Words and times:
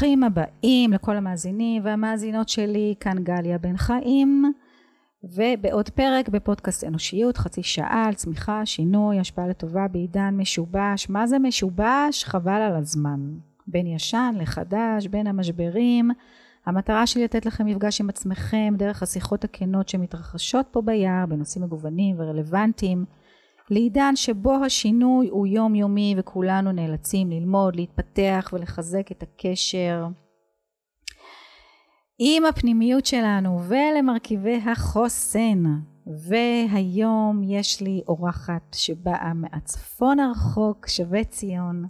ברוכים 0.00 0.24
הבאים 0.24 0.92
לכל 0.92 1.16
המאזינים 1.16 1.84
והמאזינות 1.84 2.48
שלי, 2.48 2.94
כאן 3.00 3.24
גליה 3.24 3.58
בן 3.58 3.76
חיים, 3.76 4.52
ובעוד 5.24 5.88
פרק 5.88 6.28
בפודקאסט 6.28 6.84
אנושיות, 6.84 7.36
חצי 7.36 7.62
שעה 7.62 8.04
על 8.06 8.14
צמיחה, 8.14 8.66
שינוי, 8.66 9.18
השפעה 9.18 9.48
לטובה 9.48 9.88
בעידן 9.88 10.34
משובש. 10.36 11.08
מה 11.08 11.26
זה 11.26 11.38
משובש? 11.38 12.24
חבל 12.24 12.62
על 12.62 12.76
הזמן. 12.76 13.20
בין 13.66 13.86
ישן 13.86 14.34
לחדש, 14.38 15.06
בין 15.06 15.26
המשברים. 15.26 16.10
המטרה 16.66 17.06
שלי 17.06 17.24
לתת 17.24 17.46
לכם 17.46 17.66
מפגש 17.66 18.00
עם 18.00 18.08
עצמכם 18.08 18.74
דרך 18.76 19.02
השיחות 19.02 19.44
הכנות 19.44 19.88
שמתרחשות 19.88 20.66
פה 20.70 20.82
ביער 20.82 21.26
בנושאים 21.26 21.64
מגוונים 21.64 22.16
ורלוונטיים. 22.18 23.04
לעידן 23.70 24.16
שבו 24.16 24.54
השינוי 24.64 25.28
הוא 25.28 25.46
יומיומי 25.46 26.14
וכולנו 26.18 26.72
נאלצים 26.72 27.30
ללמוד, 27.30 27.76
להתפתח 27.76 28.50
ולחזק 28.52 29.12
את 29.12 29.22
הקשר 29.22 30.06
עם 32.18 32.44
הפנימיות 32.44 33.06
שלנו 33.06 33.60
ולמרכיבי 33.68 34.56
החוסן. 34.56 35.62
והיום 36.28 37.42
יש 37.44 37.82
לי 37.82 38.02
אורחת 38.08 38.74
שבאה 38.74 39.34
מהצפון 39.34 40.20
הרחוק, 40.20 40.88
שווה 40.88 41.24
ציון, 41.24 41.84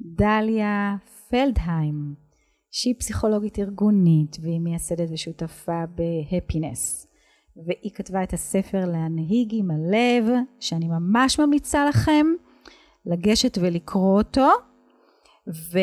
דליה 0.00 0.96
פלדהיים, 1.30 2.14
שהיא 2.70 2.94
פסיכולוגית 2.98 3.58
ארגונית 3.58 4.36
והיא 4.42 4.60
מייסדת 4.60 5.08
ושותפה 5.12 5.82
בהפינס. 5.86 7.07
והיא 7.66 7.90
כתבה 7.94 8.22
את 8.22 8.32
הספר 8.32 8.84
להנהיג 8.86 9.48
עם 9.52 9.70
הלב, 9.70 10.24
שאני 10.60 10.88
ממש 10.88 11.40
ממליצה 11.40 11.88
לכם 11.88 12.26
לגשת 13.06 13.58
ולקרוא 13.60 14.18
אותו. 14.18 14.48
ו... 15.48 15.78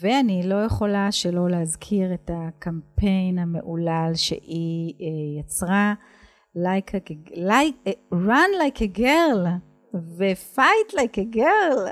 ואני 0.00 0.42
לא 0.44 0.64
יכולה 0.64 1.12
שלא 1.12 1.50
להזכיר 1.50 2.14
את 2.14 2.30
הקמפיין 2.34 3.38
המהולל 3.38 4.12
שהיא 4.14 4.94
אה, 5.00 5.40
יצרה, 5.40 5.94
like 6.56 6.90
a, 6.90 7.12
like, 7.36 7.90
run 8.12 8.50
like 8.60 8.78
a 8.78 8.98
girl 8.98 9.46
ו-fight 9.94 10.94
like 10.94 11.18
a 11.18 11.36
girl. 11.36 11.88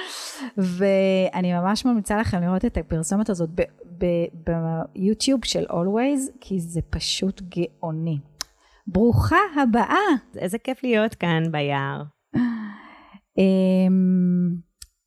ואני 0.78 1.52
ממש 1.52 1.84
ממליצה 1.84 2.18
לכם 2.18 2.40
לראות 2.40 2.64
את 2.64 2.76
הפרסומת 2.76 3.30
הזאת 3.30 3.50
ביוטיוב 3.94 5.44
של 5.44 5.64
Always, 5.64 6.32
כי 6.40 6.60
זה 6.60 6.80
פשוט 6.90 7.42
גאוני. 7.42 8.18
ברוכה 8.86 9.36
הבאה. 9.62 9.96
איזה 10.36 10.58
כיף 10.58 10.82
להיות 10.82 11.14
כאן 11.14 11.42
ביער. 11.52 12.02
אמ, 13.38 14.56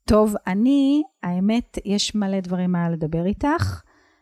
טוב, 0.07 0.35
אני, 0.47 1.03
האמת, 1.23 1.77
יש 1.85 2.15
מלא 2.15 2.39
דברים 2.39 2.71
מה 2.71 2.89
לדבר 2.89 3.25
איתך. 3.25 3.81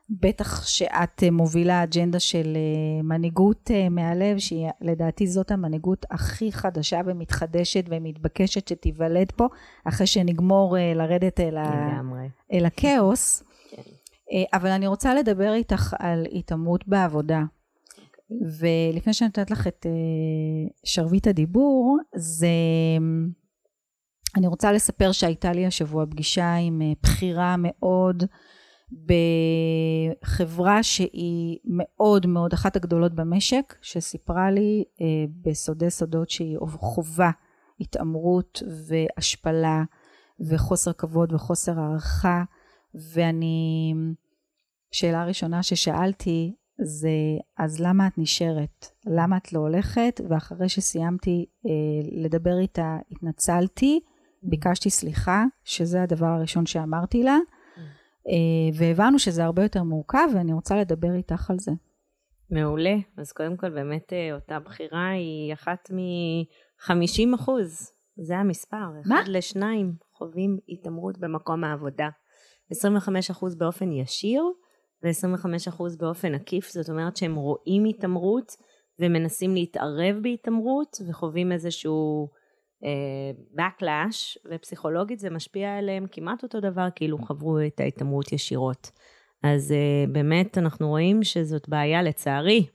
בטח 0.09 0.66
שאת 0.66 1.23
מובילה 1.31 1.84
אג'נדה 1.84 2.19
של 2.19 2.53
אה, 2.56 3.03
מנהיגות 3.03 3.72
אה, 3.73 3.89
מהלב, 3.89 4.38
שהיא 4.38 4.67
לדעתי 4.81 5.28
זאת 5.28 5.52
המנהיגות 5.52 6.06
הכי 6.11 6.52
חדשה 6.52 7.02
ומתחדשת 7.06 7.86
ומתבקשת 7.89 8.67
שתיוולד 8.67 9.31
פה, 9.31 9.47
אחרי 9.86 10.08
שנגמור 10.08 10.78
אה, 10.78 10.94
לרדת 10.95 11.39
אל, 11.39 11.58
ה... 11.58 12.02
אל 12.53 12.66
הכאוס. 12.66 13.44
אה, 14.34 14.44
אבל 14.53 14.69
אני 14.69 14.88
רוצה 14.88 15.16
לדבר 15.16 15.53
איתך 15.53 15.96
על 16.00 16.25
התעמרות 16.31 16.88
בעבודה. 16.88 17.41
ולפני 18.59 19.13
שאני 19.13 19.28
נותנת 19.28 19.52
לך 19.52 19.68
את 19.68 19.85
אה, 19.85 19.91
שרביט 20.84 21.28
הדיבור, 21.28 21.97
זה... 22.16 22.47
אני 24.38 24.47
רוצה 24.47 24.72
לספר 24.72 25.12
שהייתה 25.12 25.52
לי 25.52 25.66
השבוע 25.66 26.06
פגישה 26.06 26.56
עם 26.56 26.81
אה, 26.81 26.91
בכירה 27.03 27.56
מאוד 27.57 28.24
בחברה 30.22 30.84
שהיא 30.84 31.57
מאוד 31.66 32.25
מאוד 32.25 32.53
אחת 32.53 32.75
הגדולות 32.75 33.16
במשק, 33.16 33.75
שסיפרה 33.81 34.52
לי 34.52 34.84
בסודי 35.41 35.90
סודות 35.90 36.30
שהיא 36.30 36.57
חווה 36.62 37.31
התעמרות 37.80 38.63
והשפלה 38.88 39.84
וחוסר 40.40 40.94
כבוד 40.94 41.34
וחוסר 41.34 41.80
הערכה 41.80 42.44
ואני 43.13 43.94
שאלה 44.94 45.26
ראשונה 45.26 45.64
ששאלתי 45.64 46.56
זה 46.81 47.09
אז 47.58 47.80
למה 47.80 48.08
את 48.08 48.18
נשארת? 48.18 48.86
למה 49.06 49.38
את 49.38 49.54
לא 49.54 49.59
הולכת? 49.59 50.22
ואחרי 50.30 50.70
שסיימתי 50.70 51.46
אה, 51.66 52.24
לדבר 52.24 52.59
איתה 52.59 52.98
התנצלתי, 53.12 54.00
ביקשתי 54.44 54.90
סליחה, 54.90 55.44
שזה 55.64 56.04
הדבר 56.04 56.26
הראשון 56.26 56.66
שאמרתי 56.66 57.24
לה, 57.24 57.38
אה, 58.28 58.78
והבנו 58.78 59.20
שזה 59.20 59.44
הרבה 59.44 59.64
יותר 59.64 59.84
מורכב 59.84 60.28
ואני 60.36 60.54
רוצה 60.54 60.76
לדבר 60.76 61.14
איתך 61.14 61.50
על 61.50 61.60
זה. 61.60 61.72
מעולה, 62.50 62.96
אז 63.18 63.31
קודם 63.31 63.58
כל 63.58 63.70
באמת 63.70 64.14
אה, 64.14 64.36
אותה 64.36 64.60
בחירה 64.60 65.10
היא 65.10 65.54
אחת 65.54 65.92
מ-50 65.92 67.36
אחוז, 67.36 67.92
זה 68.18 68.38
המספר, 68.38 68.90
מה? 69.06 69.22
אחד 69.22 69.28
לשניים 69.28 69.94
חווים 70.14 70.58
התעמרות 70.70 71.18
במקום 71.18 71.64
העבודה. 71.64 72.10
25% 72.72 73.58
באופן 73.58 73.92
ישיר 73.92 74.44
ו-25% 75.03 75.84
באופן 76.00 76.36
עקיף, 76.36 76.72
זאת 76.72 76.90
אומרת 76.90 77.18
שהם 77.18 77.36
רואים 77.36 77.86
התעמרות 77.86 78.56
ומנסים 79.00 79.53
להתערב 79.53 80.16
בהתעמרות 80.22 80.97
וחווים 81.08 81.52
איזשהו 81.52 82.28
uh, 82.84 83.59
backlash, 83.59 84.47
ופסיכולוגית 84.52 85.19
זה 85.19 85.30
משפיע 85.30 85.78
עליהם 85.78 86.06
כמעט 86.12 86.44
אותו 86.44 86.59
דבר 86.59 86.88
כאילו 86.96 87.18
חברו 87.18 87.66
את 87.68 87.80
ההתעמרות 87.80 88.31
ישירות. 88.31 88.92
אז 89.44 89.72
uh, 89.72 90.12
באמת 90.12 90.58
אנחנו 90.58 90.88
רואים 90.88 91.24
שזאת 91.24 91.69
בעיה 91.69 92.03
לצערי, 92.03 92.66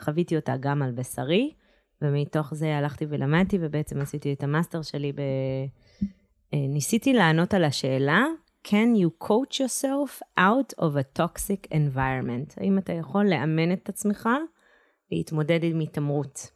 חוויתי 0.00 0.36
אותה 0.36 0.56
גם 0.60 0.82
על 0.82 0.92
בשרי, 0.92 1.54
ומתוך 2.02 2.54
זה 2.54 2.76
הלכתי 2.76 3.06
ולמדתי 3.08 3.58
ובעצם 3.60 4.00
עשיתי 4.00 4.32
את 4.32 4.42
המאסטר 4.42 4.82
שלי 4.82 5.12
ב... 5.12 5.20
Uh, 5.20 6.56
ניסיתי 6.68 7.12
לענות 7.12 7.54
על 7.54 7.64
השאלה 7.64 8.24
can 8.64 8.96
you 8.96 9.26
coach 9.28 9.60
yourself 9.60 10.22
out 10.38 10.72
of 10.78 10.96
a 10.96 11.18
toxic 11.18 11.68
environment? 11.72 12.54
האם 12.56 12.78
אתה 12.78 12.92
יכול 12.92 13.26
לאמן 13.26 13.72
את 13.72 13.88
עצמך 13.88 14.28
להתמודד 15.12 15.60
עם 15.62 15.80
התעמרות? 15.80 16.50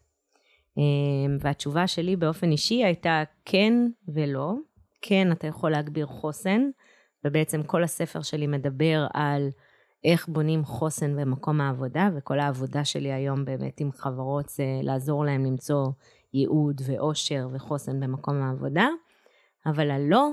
אמ, 0.77 1.37
והתשובה 1.41 1.87
שלי 1.87 2.17
באופן 2.17 2.51
אישי 2.51 2.85
הייתה 2.85 3.23
כן 3.45 3.73
ולא. 4.09 4.55
כן, 5.03 5.33
אתה 5.33 5.47
יכול 5.47 5.71
להגביר 5.71 6.07
חוסן, 6.07 6.71
ובעצם 7.25 7.63
כל 7.63 7.85
הספר 7.85 8.23
שלי 8.23 8.47
מדבר 8.47 9.07
על 9.15 9.49
איך 10.05 10.29
בונים 10.29 10.65
חוסן 10.65 11.17
במקום 11.17 11.61
העבודה, 11.61 12.09
וכל 12.17 12.41
העבודה 12.41 12.85
שלי 12.85 13.13
היום 13.13 13.45
באמת 13.45 13.81
עם 13.81 13.93
חברות 13.93 14.49
זה 14.49 14.65
לעזור 14.83 15.25
להם 15.25 15.45
למצוא 15.45 15.87
ייעוד 16.35 16.81
ואושר 16.87 17.49
וחוסן 17.53 18.01
במקום 18.01 18.43
העבודה. 18.43 18.89
אבל 19.67 19.91
הלא 19.91 20.29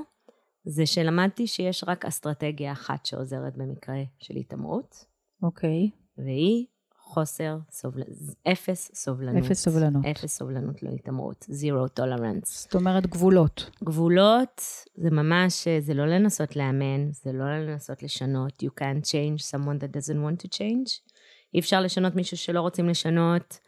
זה 0.66 0.86
שלמדתי 0.86 1.48
שיש 1.48 1.84
רק 1.88 2.06
אסטרטגיה 2.06 2.72
אחת 2.72 3.06
שעוזרת 3.06 3.58
במקרה 3.58 3.96
של 4.20 4.36
התעמרות. 4.36 5.06
אוקיי. 5.44 5.90
Okay. 5.94 6.22
והיא 6.26 6.66
חוסר 6.98 7.58
סובלנות, 7.72 8.10
אפס 8.52 8.92
סובלנות. 8.94 9.46
אפס 9.46 9.64
סובלנות. 9.64 10.06
אפס 10.06 10.38
סובלנות 10.38 10.84
להתעמרות, 10.84 11.46
zero 11.50 12.00
tolerance. 12.00 12.46
זאת 12.46 12.76
אומרת 12.76 13.08
גבולות. 13.08 13.70
גבולות 13.84 14.62
זה 14.96 15.12
ממש, 15.12 15.68
זה 15.80 15.94
לא 15.94 16.06
לנסות 16.06 16.56
לאמן, 16.56 17.12
זה 17.12 17.32
לא 17.34 17.46
לנסות 17.46 18.04
לשנות. 18.04 18.64
You 18.64 18.82
can't 18.82 19.06
change 19.06 19.42
someone 19.52 19.80
that 19.82 19.98
doesn't 19.98 20.20
want 20.26 20.46
to 20.46 20.48
change. 20.48 21.12
אי 21.54 21.60
אפשר 21.60 21.82
לשנות 21.82 22.16
מישהו 22.16 22.38
שלא 22.38 22.62
רוצים 22.62 22.90
לשנות. 22.90 23.60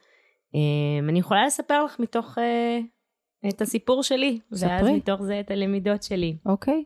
Um, 0.53 1.09
אני 1.09 1.19
יכולה 1.19 1.45
לספר 1.45 1.85
לך 1.85 1.99
מתוך 1.99 2.37
uh, 2.37 2.41
את 3.49 3.61
הסיפור 3.61 4.03
שלי, 4.03 4.39
ספרי. 4.53 4.69
ואז 4.69 4.87
מתוך 4.87 5.21
זה 5.21 5.39
את 5.39 5.51
הלמידות 5.51 6.03
שלי. 6.03 6.37
אוקיי. 6.45 6.83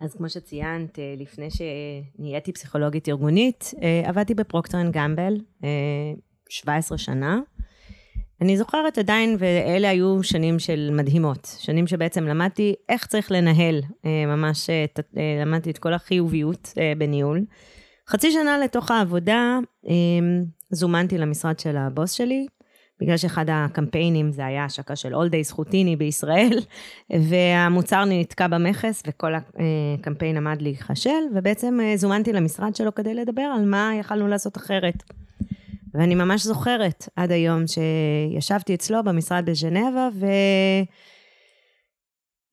אז 0.00 0.14
כמו 0.14 0.28
שציינת, 0.28 0.98
אה, 0.98 1.14
לפני 1.16 1.48
שנהייתי 1.50 2.52
פסיכולוגית 2.52 3.08
ארגונית, 3.08 3.74
אה, 3.82 4.08
עבדתי 4.08 4.34
ב 4.34 4.80
Procter & 4.80 4.92
Gamble 4.92 5.34
17 6.48 6.98
שנה. 6.98 7.40
אני 8.40 8.56
זוכרת 8.56 8.98
עדיין, 8.98 9.36
ואלה 9.38 9.88
היו 9.88 10.22
שנים 10.22 10.58
של 10.58 10.90
מדהימות, 10.92 11.56
שנים 11.58 11.86
שבעצם 11.86 12.24
למדתי 12.24 12.74
איך 12.88 13.06
צריך 13.06 13.32
לנהל, 13.32 13.80
אה, 14.04 14.26
ממש 14.26 14.70
למדתי 15.46 15.70
את 15.70 15.78
כל 15.78 15.94
החיוביות 15.94 16.72
בניהול. 16.98 17.44
חצי 18.08 18.32
שנה 18.32 18.58
לתוך 18.58 18.90
העבודה, 18.90 19.58
זומנתי 20.70 21.18
למשרד 21.18 21.58
של 21.58 21.76
הבוס 21.76 22.12
שלי, 22.12 22.46
בגלל 23.00 23.16
שאחד 23.16 23.44
הקמפיינים 23.48 24.32
זה 24.32 24.46
היה 24.46 24.64
השקה 24.64 24.96
של 24.96 25.14
All 25.14 25.28
Days 25.28 25.52
חוטיני 25.52 25.96
בישראל, 25.96 26.58
והמוצר 27.28 28.04
נתקע 28.04 28.46
במכס 28.48 29.02
וכל 29.06 29.32
הקמפיין 29.34 30.36
עמד 30.36 30.62
להיכשל, 30.62 31.22
ובעצם 31.34 31.78
אה, 31.82 31.96
זומנתי 31.96 32.32
למשרד 32.32 32.76
שלו 32.76 32.94
כדי 32.94 33.14
לדבר 33.14 33.42
על 33.42 33.64
מה 33.64 33.92
יכלנו 34.00 34.28
לעשות 34.28 34.56
אחרת. 34.56 35.02
ואני 35.94 36.14
ממש 36.14 36.44
זוכרת 36.44 37.08
עד 37.16 37.32
היום 37.32 37.62
שישבתי 37.66 38.74
אצלו 38.74 39.04
במשרד 39.04 39.50
בז'נבה, 39.50 40.08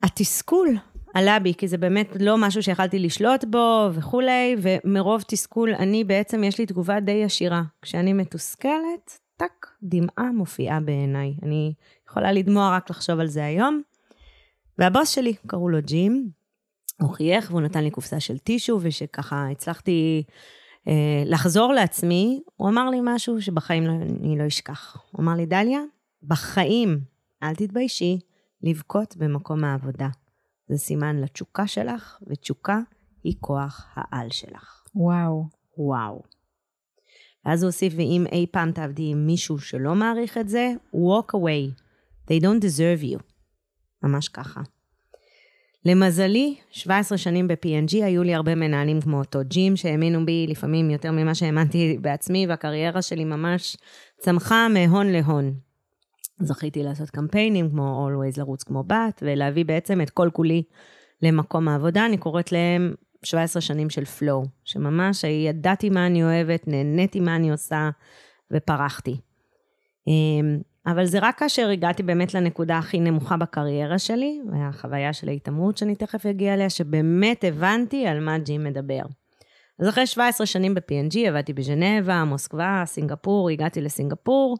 והתסכול, 0.03 0.77
עלה 1.13 1.39
בי, 1.39 1.53
כי 1.53 1.67
זה 1.67 1.77
באמת 1.77 2.17
לא 2.19 2.37
משהו 2.37 2.63
שיכלתי 2.63 2.99
לשלוט 2.99 3.43
בו 3.43 3.89
וכולי, 3.93 4.55
ומרוב 4.61 5.23
תסכול, 5.27 5.73
אני 5.73 6.03
בעצם, 6.03 6.43
יש 6.43 6.59
לי 6.59 6.65
תגובה 6.65 6.99
די 6.99 7.11
ישירה. 7.11 7.61
כשאני 7.81 8.13
מתוסכלת, 8.13 9.19
טאק, 9.37 9.67
דמעה 9.83 10.31
מופיעה 10.31 10.79
בעיניי. 10.79 11.35
אני 11.43 11.73
יכולה 12.09 12.31
לדמוע 12.31 12.75
רק 12.75 12.89
לחשוב 12.89 13.19
על 13.19 13.27
זה 13.27 13.45
היום. 13.45 13.81
והבוס 14.77 15.09
שלי, 15.09 15.33
קראו 15.47 15.69
לו 15.69 15.81
ג'ים, 15.81 16.29
הוא 17.01 17.09
חייך 17.09 17.51
והוא 17.51 17.61
נתן 17.61 17.83
לי 17.83 17.91
קופסה 17.91 18.19
של 18.19 18.37
טישו, 18.37 18.79
ושככה 18.81 19.47
הצלחתי 19.51 20.23
אה, 20.87 21.23
לחזור 21.25 21.73
לעצמי, 21.73 22.41
הוא 22.55 22.69
אמר 22.69 22.89
לי 22.89 22.97
משהו 23.03 23.41
שבחיים 23.41 23.83
לא, 23.83 23.91
אני 23.91 24.37
לא 24.37 24.47
אשכח. 24.47 24.97
הוא 25.11 25.21
אמר 25.21 25.33
לי, 25.33 25.45
דליה, 25.45 25.79
בחיים 26.23 26.99
אל 27.43 27.55
תתביישי 27.55 28.19
לבכות 28.63 29.17
במקום 29.17 29.63
העבודה. 29.63 30.09
זה 30.67 30.77
סימן 30.77 31.15
לתשוקה 31.19 31.67
שלך, 31.67 32.17
ותשוקה 32.27 32.79
היא 33.23 33.35
כוח 33.39 33.87
העל 33.93 34.29
שלך. 34.29 34.83
וואו. 34.95 35.45
וואו. 35.77 36.21
ואז 37.45 37.63
הוא 37.63 37.67
הוסיף, 37.67 37.93
ואם 37.97 38.25
אי 38.31 38.45
פעם 38.51 38.71
תעבדי 38.71 39.11
עם 39.11 39.27
מישהו 39.27 39.59
שלא 39.59 39.95
מעריך 39.95 40.37
את 40.37 40.49
זה, 40.49 40.73
walk 40.95 41.35
away. 41.35 41.81
They 42.27 42.41
don't 42.41 42.61
deserve 42.61 43.03
you. 43.13 43.19
ממש 44.03 44.27
ככה. 44.27 44.61
למזלי, 45.85 46.55
17 46.71 47.17
שנים 47.17 47.47
ב-P&G 47.47 48.03
היו 48.03 48.23
לי 48.23 48.35
הרבה 48.35 48.55
מנהלים 48.55 49.01
כמו 49.01 49.19
אותו 49.19 49.39
ג'ים, 49.43 49.75
שהאמינו 49.75 50.25
בי 50.25 50.45
לפעמים 50.49 50.89
יותר 50.89 51.11
ממה 51.11 51.35
שהאמנתי 51.35 51.97
בעצמי, 52.01 52.47
והקריירה 52.47 53.01
שלי 53.01 53.25
ממש 53.25 53.77
צמחה 54.19 54.67
מהון 54.67 55.07
להון. 55.07 55.53
זכיתי 56.39 56.83
לעשות 56.83 57.09
קמפיינים 57.09 57.69
כמו 57.69 58.09
Always 58.09 58.39
לרוץ 58.39 58.63
כמו 58.63 58.83
בת, 58.83 59.23
ולהביא 59.25 59.65
בעצם 59.65 60.01
את 60.01 60.09
כל 60.09 60.29
כולי 60.33 60.63
למקום 61.21 61.67
העבודה. 61.67 62.05
אני 62.05 62.17
קוראת 62.17 62.51
להם 62.51 62.93
17 63.25 63.61
שנים 63.61 63.89
של 63.89 64.05
פלואו, 64.05 64.45
שממש 64.63 65.23
ידעתי 65.23 65.89
מה 65.89 66.05
אני 66.05 66.23
אוהבת, 66.23 66.67
נהניתי 66.67 67.19
מה 67.19 67.35
אני 67.35 67.51
עושה, 67.51 67.89
ופרחתי. 68.51 69.17
אמ, 70.07 70.59
אבל 70.87 71.05
זה 71.05 71.19
רק 71.21 71.39
כאשר 71.39 71.69
הגעתי 71.69 72.03
באמת 72.03 72.33
לנקודה 72.33 72.77
הכי 72.77 72.99
נמוכה 72.99 73.37
בקריירה 73.37 73.99
שלי, 73.99 74.39
והחוויה 74.51 75.13
של 75.13 75.29
ההתעמרות 75.29 75.77
שאני 75.77 75.95
תכף 75.95 76.25
אגיע 76.25 76.53
אליה, 76.53 76.69
שבאמת 76.69 77.43
הבנתי 77.43 78.07
על 78.07 78.19
מה 78.19 78.37
ג'ים 78.37 78.63
מדבר. 78.63 79.01
אז 79.79 79.89
אחרי 79.89 80.07
17 80.07 80.47
שנים 80.47 80.73
ב-P&G 80.75 81.17
עבדתי 81.27 81.53
בז'נבה, 81.53 82.23
מוסקבה, 82.23 82.83
סינגפור, 82.85 83.49
הגעתי 83.49 83.81
לסינגפור. 83.81 84.57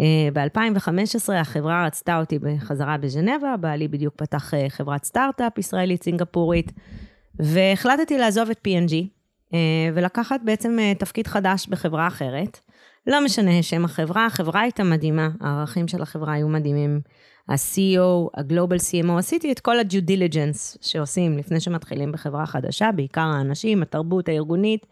אה, 0.00 0.28
ב-2015 0.32 1.32
החברה 1.32 1.86
רצתה 1.86 2.18
אותי 2.18 2.38
בחזרה 2.38 2.96
בז'נבה, 2.96 3.56
בעלי 3.56 3.88
בדיוק 3.88 4.14
פתח 4.16 4.54
אה, 4.54 4.66
חברת 4.68 5.04
סטארט-אפ 5.04 5.58
ישראלית 5.58 6.02
סינגפורית, 6.02 6.72
והחלטתי 7.42 8.18
לעזוב 8.18 8.50
את 8.50 8.58
P&G 8.68 8.94
אה, 9.54 9.58
ולקחת 9.94 10.40
בעצם 10.44 10.78
תפקיד 10.98 11.26
חדש 11.26 11.66
בחברה 11.68 12.06
אחרת. 12.06 12.60
לא 13.06 13.24
משנה 13.24 13.62
שם 13.62 13.84
החברה, 13.84 14.26
החברה 14.26 14.60
הייתה 14.60 14.84
מדהימה, 14.84 15.28
הערכים 15.40 15.88
של 15.88 16.02
החברה 16.02 16.32
היו 16.32 16.48
מדהימים. 16.48 17.00
ה-CEO, 17.48 18.30
ה-Global 18.36 18.78
CMO, 18.78 19.18
עשיתי 19.18 19.52
את 19.52 19.60
כל 19.60 19.78
ה-due 19.78 20.10
diligence 20.10 20.78
שעושים 20.80 21.38
לפני 21.38 21.60
שמתחילים 21.60 22.12
בחברה 22.12 22.46
חדשה, 22.46 22.92
בעיקר 22.92 23.20
האנשים, 23.20 23.82
התרבות 23.82 24.28
הארגונית. 24.28 24.86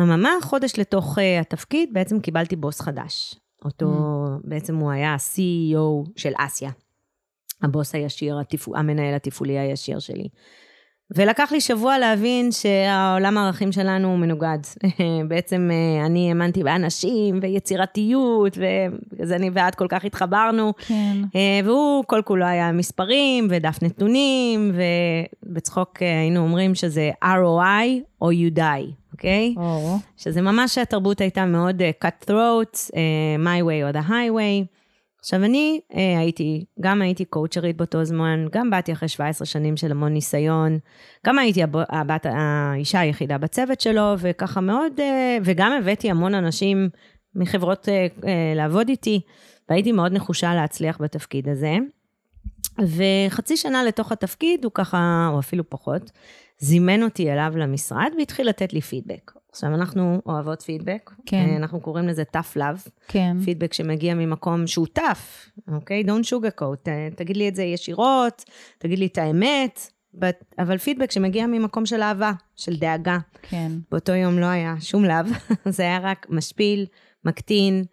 אממה, 0.00 0.30
חודש 0.42 0.72
לתוך 0.78 1.18
uh, 1.18 1.20
התפקיד, 1.40 1.88
בעצם 1.92 2.20
קיבלתי 2.20 2.56
בוס 2.56 2.80
חדש. 2.80 3.34
אותו, 3.64 3.86
mm. 3.86 4.48
בעצם 4.48 4.76
הוא 4.76 4.90
היה 4.90 5.14
ה-CEO 5.14 6.10
של 6.16 6.32
אסיה. 6.38 6.70
הבוס 7.62 7.94
הישיר, 7.94 8.38
התפ... 8.38 8.68
המנהל 8.74 9.14
התפעולי 9.14 9.58
הישיר 9.58 9.98
שלי. 9.98 10.28
ולקח 11.10 11.52
לי 11.52 11.60
שבוע 11.60 11.98
להבין 11.98 12.52
שהעולם 12.52 13.38
הערכים 13.38 13.72
שלנו 13.72 14.08
הוא 14.08 14.18
מנוגד. 14.18 14.58
בעצם 15.28 15.70
אה, 15.72 16.06
אני 16.06 16.28
האמנתי 16.28 16.62
באנשים 16.64 17.38
ויצירתיות, 17.42 18.58
ובגלל 18.58 19.32
אני 19.32 19.50
ואת 19.52 19.74
כל 19.74 19.86
כך 19.88 20.04
התחברנו. 20.04 20.72
כן. 20.86 21.16
אה, 21.34 21.60
והוא 21.64 22.04
כל 22.06 22.22
כולו 22.24 22.46
היה 22.46 22.72
מספרים 22.72 23.46
ודף 23.50 23.78
נתונים, 23.82 24.72
ובצחוק 25.46 26.02
אה, 26.02 26.20
היינו 26.20 26.40
אומרים 26.40 26.74
שזה 26.74 27.10
ROI 27.24 27.86
או 28.22 28.30
you 28.30 28.58
die, 28.58 28.92
אוקיי? 29.12 29.54
Okay? 29.56 29.60
Oh. 29.60 30.00
שזה 30.16 30.42
ממש 30.42 30.78
התרבות 30.78 31.20
הייתה 31.20 31.46
מאוד 31.46 31.82
cut 32.04 32.28
throat, 32.28 32.90
my 33.38 33.62
way 33.62 33.90
or 33.90 33.96
the 33.96 34.08
highway. 34.08 34.81
עכשיו, 35.22 35.44
אני 35.44 35.80
אה, 35.94 36.18
הייתי, 36.18 36.64
גם 36.80 37.02
הייתי 37.02 37.24
קואוצ'רית 37.24 37.76
באותו 37.76 38.04
זמן, 38.04 38.46
גם 38.52 38.70
באתי 38.70 38.92
אחרי 38.92 39.08
17 39.08 39.46
שנים 39.46 39.76
של 39.76 39.90
המון 39.90 40.12
ניסיון, 40.12 40.78
גם 41.26 41.38
הייתי 41.38 41.62
הב, 41.62 41.76
הבת, 41.88 42.26
האישה 42.30 43.00
היחידה 43.00 43.38
בצוות 43.38 43.80
שלו, 43.80 44.14
וככה 44.18 44.60
מאוד, 44.60 45.00
אה, 45.00 45.38
וגם 45.44 45.72
הבאתי 45.72 46.10
המון 46.10 46.34
אנשים 46.34 46.88
מחברות 47.34 47.88
אה, 47.88 48.06
אה, 48.26 48.52
לעבוד 48.56 48.88
איתי, 48.88 49.20
והייתי 49.68 49.92
מאוד 49.92 50.12
נחושה 50.12 50.54
להצליח 50.54 50.98
בתפקיד 51.00 51.48
הזה. 51.48 51.76
וחצי 52.78 53.56
שנה 53.56 53.84
לתוך 53.84 54.12
התפקיד, 54.12 54.64
הוא 54.64 54.72
ככה, 54.74 55.28
או 55.32 55.38
אפילו 55.38 55.70
פחות, 55.70 56.10
זימן 56.58 57.02
אותי 57.02 57.32
אליו 57.32 57.52
למשרד 57.56 58.12
והתחיל 58.18 58.48
לתת 58.48 58.72
לי 58.72 58.80
פידבק. 58.80 59.41
עכשיו, 59.52 59.74
אנחנו 59.74 60.22
אוהבות 60.26 60.62
פידבק. 60.62 61.10
כן. 61.26 61.46
אה, 61.50 61.56
אנחנו 61.56 61.80
קוראים 61.80 62.08
לזה 62.08 62.22
tough 62.36 62.56
love. 62.56 62.90
כן. 63.08 63.36
פידבק 63.44 63.72
שמגיע 63.72 64.14
ממקום 64.14 64.66
שהוא 64.66 64.86
tough, 64.98 65.50
אוקיי? 65.72 66.04
Don't 66.06 66.26
sugarcoat. 66.26 66.88
תגיד 67.16 67.36
לי 67.36 67.48
את 67.48 67.54
זה 67.54 67.62
ישירות, 67.62 68.44
תגיד 68.78 68.98
לי 68.98 69.06
את 69.06 69.18
האמת, 69.18 69.80
but, 70.14 70.44
אבל 70.58 70.78
פידבק 70.78 71.10
שמגיע 71.10 71.46
ממקום 71.46 71.86
של 71.86 72.02
אהבה, 72.02 72.32
של 72.56 72.76
דאגה. 72.76 73.18
כן. 73.42 73.72
באותו 73.90 74.12
יום 74.12 74.38
לא 74.38 74.46
היה 74.46 74.74
שום 74.80 75.04
לאו, 75.04 75.24
זה 75.76 75.82
היה 75.82 75.98
רק 76.02 76.26
משפיל, 76.30 76.86
מקטין. 77.24 77.84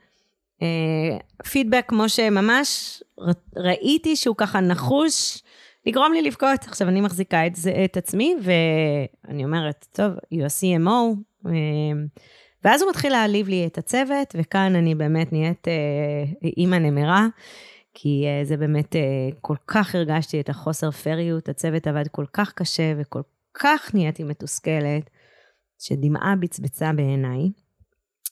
פידבק 1.52 1.86
כמו 1.88 2.10
שממש 2.10 3.04
ראיתי 3.56 4.16
שהוא 4.16 4.36
ככה 4.36 4.60
נחוש. 4.60 5.42
לגרום 5.89 6.13
לי 6.13 6.22
לבכות. 6.22 6.63
עכשיו, 6.67 6.88
אני 6.88 7.01
מחזיקה 7.01 7.48
את, 7.48 7.55
זה, 7.55 7.72
את 7.86 7.98
עצמי, 7.98 8.36
ואני 8.41 9.46
אומרת, 9.46 9.86
טוב, 9.91 10.12
you 10.34 10.38
are 10.38 10.62
CMO, 10.62 11.17
אמ, 11.46 12.08
ואז 12.63 12.81
הוא 12.81 12.89
מתחיל 12.89 13.12
להעליב 13.12 13.48
לי 13.48 13.67
את 13.67 13.77
הצוות, 13.77 14.36
וכאן 14.38 14.75
אני 14.75 14.96
באמת 14.96 15.34
נהיית 15.34 15.67
אה, 15.67 16.24
אימא 16.58 16.75
נמרה, 16.75 17.27
כי 17.93 18.25
אה, 18.25 18.46
זה 18.46 18.58
באמת, 18.58 18.96
אה, 18.96 19.01
כל 19.41 19.55
כך 19.67 19.96
הרגשתי 19.96 20.39
את 20.39 20.50
החוסר 20.50 20.91
פריות, 20.91 21.50
הצוות 21.50 21.88
עבד 21.88 22.08
כל 22.08 22.25
כך 22.34 22.53
קשה 22.53 22.93
וכל 22.98 23.22
כך 23.53 23.91
נהייתי 23.93 24.24
מתוסכלת, 24.24 25.10
שדמעה 25.79 26.36
בצבצה 26.39 26.93
בעיניי. 26.93 27.50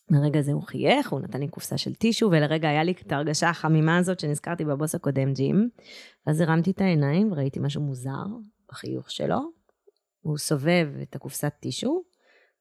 לרגע 0.09 0.41
זה 0.41 0.51
הוא 0.51 0.63
חייך, 0.63 1.09
הוא 1.09 1.19
נתן 1.19 1.39
לי 1.39 1.47
קופסה 1.47 1.77
של 1.77 1.95
טישו, 1.95 2.29
ולרגע 2.31 2.69
היה 2.69 2.83
לי 2.83 2.91
את 2.91 3.11
ההרגשה 3.11 3.49
החמימה 3.49 3.97
הזאת 3.97 4.19
שנזכרתי 4.19 4.65
בבוס 4.65 4.95
הקודם, 4.95 5.33
ג'ים. 5.33 5.69
אז 6.25 6.41
הרמתי 6.41 6.71
את 6.71 6.81
העיניים 6.81 7.31
וראיתי 7.31 7.59
משהו 7.59 7.81
מוזר 7.81 8.25
בחיוך 8.69 9.11
שלו. 9.11 9.39
הוא 10.21 10.37
סובב 10.37 10.87
את 11.01 11.15
הקופסת 11.15 11.53
טישו, 11.59 12.03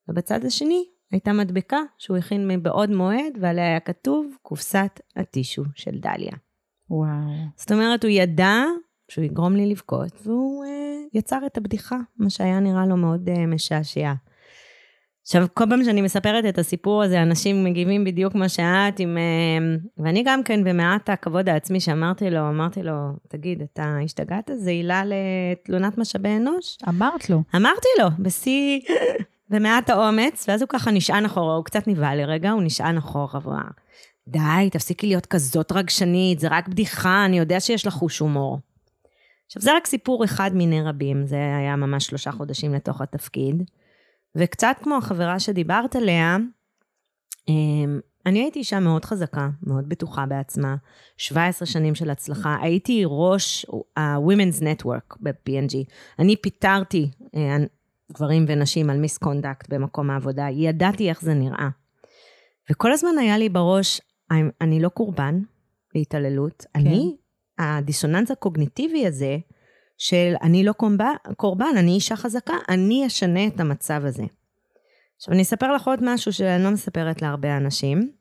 ובצד 0.09 0.45
השני 0.45 0.85
הייתה 1.11 1.33
מדבקה 1.33 1.79
שהוא 1.97 2.17
הכין 2.17 2.47
מבעוד 2.47 2.89
מועד, 2.89 3.37
ועליה 3.41 3.65
היה 3.65 3.79
כתוב 3.79 4.35
קופסת 4.41 4.99
הטישו 5.15 5.63
של 5.75 5.99
דליה. 5.99 6.33
וואו. 6.89 7.09
זאת 7.55 7.71
אומרת, 7.71 8.03
הוא 8.03 8.11
ידע 8.11 8.63
שהוא 9.07 9.25
יגרום 9.25 9.55
לי 9.55 9.65
לבכות, 9.65 10.11
והוא 10.23 10.65
uh, 10.65 10.67
יצר 11.13 11.39
את 11.45 11.57
הבדיחה, 11.57 11.97
מה 12.17 12.29
שהיה 12.29 12.59
נראה 12.59 12.85
לו 12.85 12.97
מאוד 12.97 13.29
uh, 13.29 13.31
משעשע. 13.47 14.13
עכשיו, 15.27 15.47
כל 15.53 15.63
פעם 15.69 15.83
שאני 15.83 16.01
מספרת 16.01 16.45
את 16.45 16.57
הסיפור 16.57 17.03
הזה, 17.03 17.21
אנשים 17.21 17.63
מגיבים 17.63 18.03
בדיוק 18.03 18.33
כמו 18.33 18.49
שאת, 18.49 18.99
עם... 18.99 19.17
Uh, 19.17 20.01
ואני 20.03 20.23
גם 20.25 20.43
כן, 20.43 20.63
במעט 20.63 21.09
הכבוד 21.09 21.49
העצמי 21.49 21.79
שאמרתי 21.79 22.29
לו, 22.29 22.49
אמרתי 22.49 22.83
לו, 22.83 22.93
תגיד, 23.27 23.61
אתה 23.61 23.97
השתגעת? 24.03 24.51
זה 24.55 24.69
עילה 24.69 25.03
לתלונת 25.05 25.97
משאבי 25.97 26.29
אנוש? 26.37 26.77
אמרת 26.89 27.29
לו. 27.29 27.43
אמרתי 27.55 27.87
לו, 27.99 28.07
בשיא... 28.19 28.79
ומעט 29.51 29.89
האומץ, 29.89 30.45
ואז 30.47 30.61
הוא 30.61 30.69
ככה 30.69 30.91
נשען 30.91 31.25
אחורה, 31.25 31.55
הוא 31.55 31.65
קצת 31.65 31.87
נבהל 31.87 32.17
לרגע, 32.17 32.51
הוא 32.51 32.61
נשען 32.63 32.97
אחורה, 32.97 33.39
והוא 33.43 33.53
אמר, 33.53 33.63
די, 34.27 34.69
תפסיקי 34.71 35.07
להיות 35.07 35.25
כזאת 35.25 35.71
רגשנית, 35.71 36.39
זה 36.39 36.47
רק 36.51 36.67
בדיחה, 36.67 37.25
אני 37.25 37.37
יודע 37.37 37.59
שיש 37.59 37.87
לך 37.87 37.93
חוש 37.93 38.19
הומור. 38.19 38.59
עכשיו, 39.45 39.61
זה 39.61 39.75
רק 39.75 39.87
סיפור 39.87 40.25
אחד 40.25 40.51
מיני 40.53 40.81
רבים, 40.81 41.25
זה 41.25 41.55
היה 41.57 41.75
ממש 41.75 42.05
שלושה 42.05 42.31
חודשים 42.31 42.73
לתוך 42.73 43.01
התפקיד. 43.01 43.63
וקצת 44.35 44.75
כמו 44.81 44.95
החברה 44.97 45.39
שדיברת 45.39 45.95
עליה, 45.95 46.37
אמ, 47.47 47.99
אני 48.25 48.39
הייתי 48.39 48.59
אישה 48.59 48.79
מאוד 48.79 49.05
חזקה, 49.05 49.49
מאוד 49.63 49.89
בטוחה 49.89 50.25
בעצמה, 50.25 50.75
17 51.17 51.65
שנים 51.65 51.95
של 51.95 52.09
הצלחה. 52.09 52.57
הייתי 52.61 53.03
ראש 53.05 53.65
ה-Women's 53.97 54.61
Network 54.61 55.17
ב-P&G. 55.19 55.75
אני 56.19 56.35
פיטרתי 56.35 57.11
אה, 57.35 57.57
גברים 58.11 58.45
ונשים 58.47 58.89
על 58.89 58.97
misconduct 58.97 59.69
במקום 59.69 60.09
העבודה, 60.09 60.47
ידעתי 60.51 61.09
איך 61.09 61.21
זה 61.21 61.33
נראה. 61.33 61.69
וכל 62.71 62.91
הזמן 62.91 63.17
היה 63.19 63.37
לי 63.37 63.49
בראש, 63.49 64.01
אני 64.61 64.79
לא 64.81 64.89
קורבן 64.89 65.39
להתעללות, 65.95 66.65
כן. 66.73 66.79
אני, 66.79 67.17
הדיסוננס 67.57 68.31
הקוגניטיבי 68.31 69.07
הזה, 69.07 69.37
של 69.97 70.33
אני 70.41 70.63
לא 70.63 70.71
קורבן, 70.71 71.13
קורבן, 71.37 71.73
אני 71.77 71.91
אישה 71.91 72.15
חזקה, 72.15 72.53
אני 72.69 73.07
אשנה 73.07 73.47
את 73.47 73.59
המצב 73.59 74.01
הזה. 74.05 74.23
עכשיו, 75.17 75.33
אני 75.33 75.41
אספר 75.41 75.73
לך 75.73 75.87
עוד 75.87 75.99
משהו 76.01 76.33
שאני 76.33 76.63
לא 76.63 76.71
מספרת 76.71 77.21
להרבה 77.21 77.57
אנשים. 77.57 78.11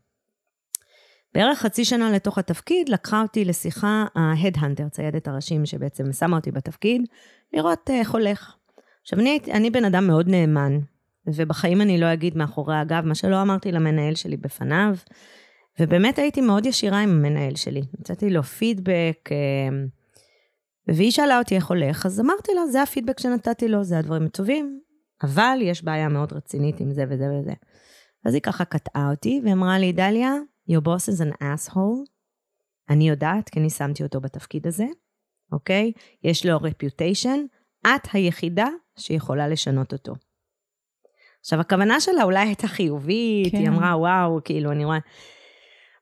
בערך 1.34 1.58
חצי 1.58 1.84
שנה 1.84 2.10
לתוך 2.10 2.38
התפקיד, 2.38 2.88
לקחה 2.88 3.22
אותי 3.22 3.44
לשיחה 3.44 4.04
ה 4.14 4.20
headhunter, 4.20 4.88
ציידת 4.88 5.28
הראשים 5.28 5.66
שבעצם 5.66 6.12
שמה 6.12 6.36
אותי 6.36 6.50
בתפקיד, 6.50 7.02
לראות 7.52 7.90
איך 7.90 8.10
הולך. 8.10 8.54
עכשיו, 9.02 9.20
אני, 9.20 9.38
אני 9.50 9.70
בן 9.70 9.84
אדם 9.84 10.06
מאוד 10.06 10.28
נאמן, 10.28 10.78
ובחיים 11.26 11.80
אני 11.80 12.00
לא 12.00 12.12
אגיד 12.12 12.36
מאחורי 12.36 12.76
הגב 12.76 13.02
מה 13.04 13.14
שלא 13.14 13.42
אמרתי 13.42 13.72
למנהל 13.72 14.14
שלי 14.14 14.36
בפניו, 14.36 14.96
ובאמת 15.80 16.18
הייתי 16.18 16.40
מאוד 16.40 16.66
ישירה 16.66 17.00
עם 17.00 17.10
המנהל 17.10 17.54
שלי. 17.54 17.82
נתתי 17.98 18.30
לו 18.30 18.42
פידבק, 18.42 19.28
אה, 19.32 19.68
והיא 20.88 21.10
שאלה 21.10 21.38
אותי 21.38 21.56
איך 21.56 21.66
הולך, 21.66 22.06
אז 22.06 22.20
אמרתי 22.20 22.54
לה, 22.54 22.66
זה 22.66 22.82
הפידבק 22.82 23.20
שנתתי 23.20 23.68
לו, 23.68 23.84
זה 23.84 23.98
הדברים 23.98 24.26
הטובים, 24.26 24.80
אבל 25.22 25.58
יש 25.62 25.84
בעיה 25.84 26.08
מאוד 26.08 26.32
רצינית 26.32 26.80
עם 26.80 26.92
זה 26.92 27.04
וזה 27.10 27.24
וזה. 27.24 27.52
אז 28.24 28.34
היא 28.34 28.42
ככה 28.42 28.64
קטעה 28.64 29.10
אותי 29.10 29.40
ואמרה 29.44 29.78
לי, 29.78 29.92
דליה, 29.92 30.34
your 30.70 30.80
boss 30.82 31.12
is 31.12 31.22
an 31.22 31.42
asshole. 31.42 32.10
אני 32.90 33.08
יודעת, 33.08 33.48
כי 33.48 33.60
אני 33.60 33.70
שמתי 33.70 34.02
אותו 34.02 34.20
בתפקיד 34.20 34.66
הזה, 34.66 34.86
אוקיי? 35.52 35.92
יש 36.24 36.46
לו 36.46 36.56
reputation, 36.56 37.44
את 37.86 38.08
היחידה 38.12 38.68
שיכולה 38.98 39.48
לשנות 39.48 39.92
אותו. 39.92 40.14
עכשיו, 41.40 41.60
הכוונה 41.60 42.00
שלה 42.00 42.22
אולי 42.22 42.38
הייתה 42.38 42.66
חיובית, 42.66 43.52
כן. 43.52 43.58
היא 43.58 43.68
אמרה, 43.68 43.96
וואו, 43.98 44.40
כאילו, 44.44 44.72
אני 44.72 44.84
רואה... 44.84 44.98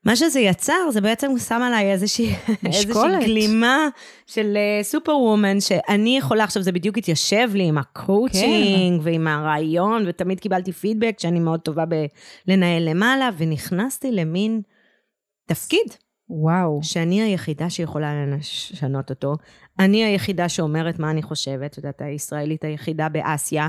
מה 0.04 0.16
שזה 0.16 0.40
יצר, 0.40 0.90
זה 0.90 1.00
בעצם 1.00 1.38
שם 1.38 1.62
עליי 1.62 1.92
איזושהי, 1.92 2.34
איזושהי 2.66 3.24
גלימה 3.24 3.88
של 4.26 4.56
super 4.82 5.12
uh, 5.12 5.14
woman, 5.14 5.60
שאני 5.60 6.18
יכולה, 6.18 6.44
עכשיו 6.44 6.62
זה 6.62 6.72
בדיוק 6.72 6.98
התיישב 6.98 7.50
לי 7.54 7.64
עם 7.64 7.78
הקואוצ'ינג 7.78 9.00
כן. 9.00 9.06
ועם 9.06 9.26
הרעיון, 9.26 10.04
ותמיד 10.06 10.40
קיבלתי 10.40 10.72
פידבק 10.72 11.14
שאני 11.18 11.40
מאוד 11.40 11.60
טובה 11.60 11.84
בלנהל 12.46 12.88
למעלה, 12.88 13.30
ונכנסתי 13.38 14.12
למין 14.12 14.62
תפקיד. 15.46 15.86
וואו. 16.28 16.80
שאני 16.82 17.22
היחידה 17.22 17.70
שיכולה 17.70 18.26
לשנות 18.26 19.10
אותו. 19.10 19.34
אני 19.78 20.04
היחידה 20.04 20.48
שאומרת 20.48 20.98
מה 20.98 21.10
אני 21.10 21.22
חושבת, 21.22 21.72
את 21.72 21.76
יודעת, 21.76 22.02
הישראלית 22.02 22.64
היחידה 22.64 23.08
באסיה. 23.08 23.68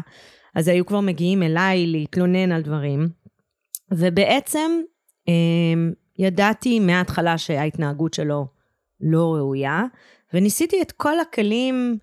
אז 0.56 0.68
היו 0.68 0.86
כבר 0.86 1.00
מגיעים 1.00 1.44
אליי 1.44 1.88
להתלונן 1.88 2.52
על 2.52 2.62
דברים. 2.62 3.10
ובעצם, 3.92 4.72
אמ, 5.28 5.94
ידעתי 6.18 6.80
מההתחלה 6.80 7.38
שההתנהגות 7.38 8.14
שלו 8.14 8.48
לא 9.02 9.34
ראויה, 9.36 9.84
וניסיתי 10.34 10.82
את 10.82 10.92
כל 10.92 11.20
הכלים 11.20 11.98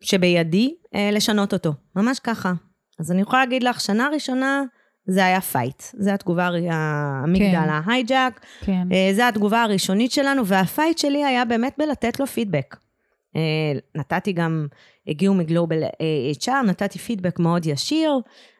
שבידי 0.00 0.74
אה, 0.94 1.10
לשנות 1.12 1.52
אותו, 1.52 1.72
ממש 1.96 2.18
ככה. 2.18 2.52
אז 3.00 3.12
אני 3.12 3.20
יכולה 3.20 3.44
להגיד 3.44 3.62
לך, 3.62 3.80
שנה 3.80 4.08
ראשונה 4.12 4.62
זה 5.06 5.24
היה 5.24 5.40
fight, 5.40 5.82
זו 5.98 6.10
התגובה, 6.10 6.48
האמיגדלה, 6.70 7.50
כן. 7.52 7.68
ה 7.68 7.78
hijack, 7.78 8.46
כן. 8.60 8.88
אה, 8.92 9.10
זו 9.14 9.22
התגובה 9.22 9.62
הראשונית 9.62 10.12
שלנו, 10.12 10.46
וה 10.46 10.61
fight 10.61 10.98
שלי 10.98 11.24
היה 11.24 11.44
באמת 11.44 11.74
בלתת 11.78 12.20
לו 12.20 12.26
פידבק. 12.26 12.76
אה, 13.36 13.40
נתתי 13.94 14.32
גם, 14.32 14.66
הגיעו 15.06 15.34
מ 15.34 15.41
global 15.41 15.82
HR, 16.42 16.66
נתתי 16.66 16.98
פידבק 16.98 17.38
מאוד 17.38 17.66
ישיר, 17.66 18.10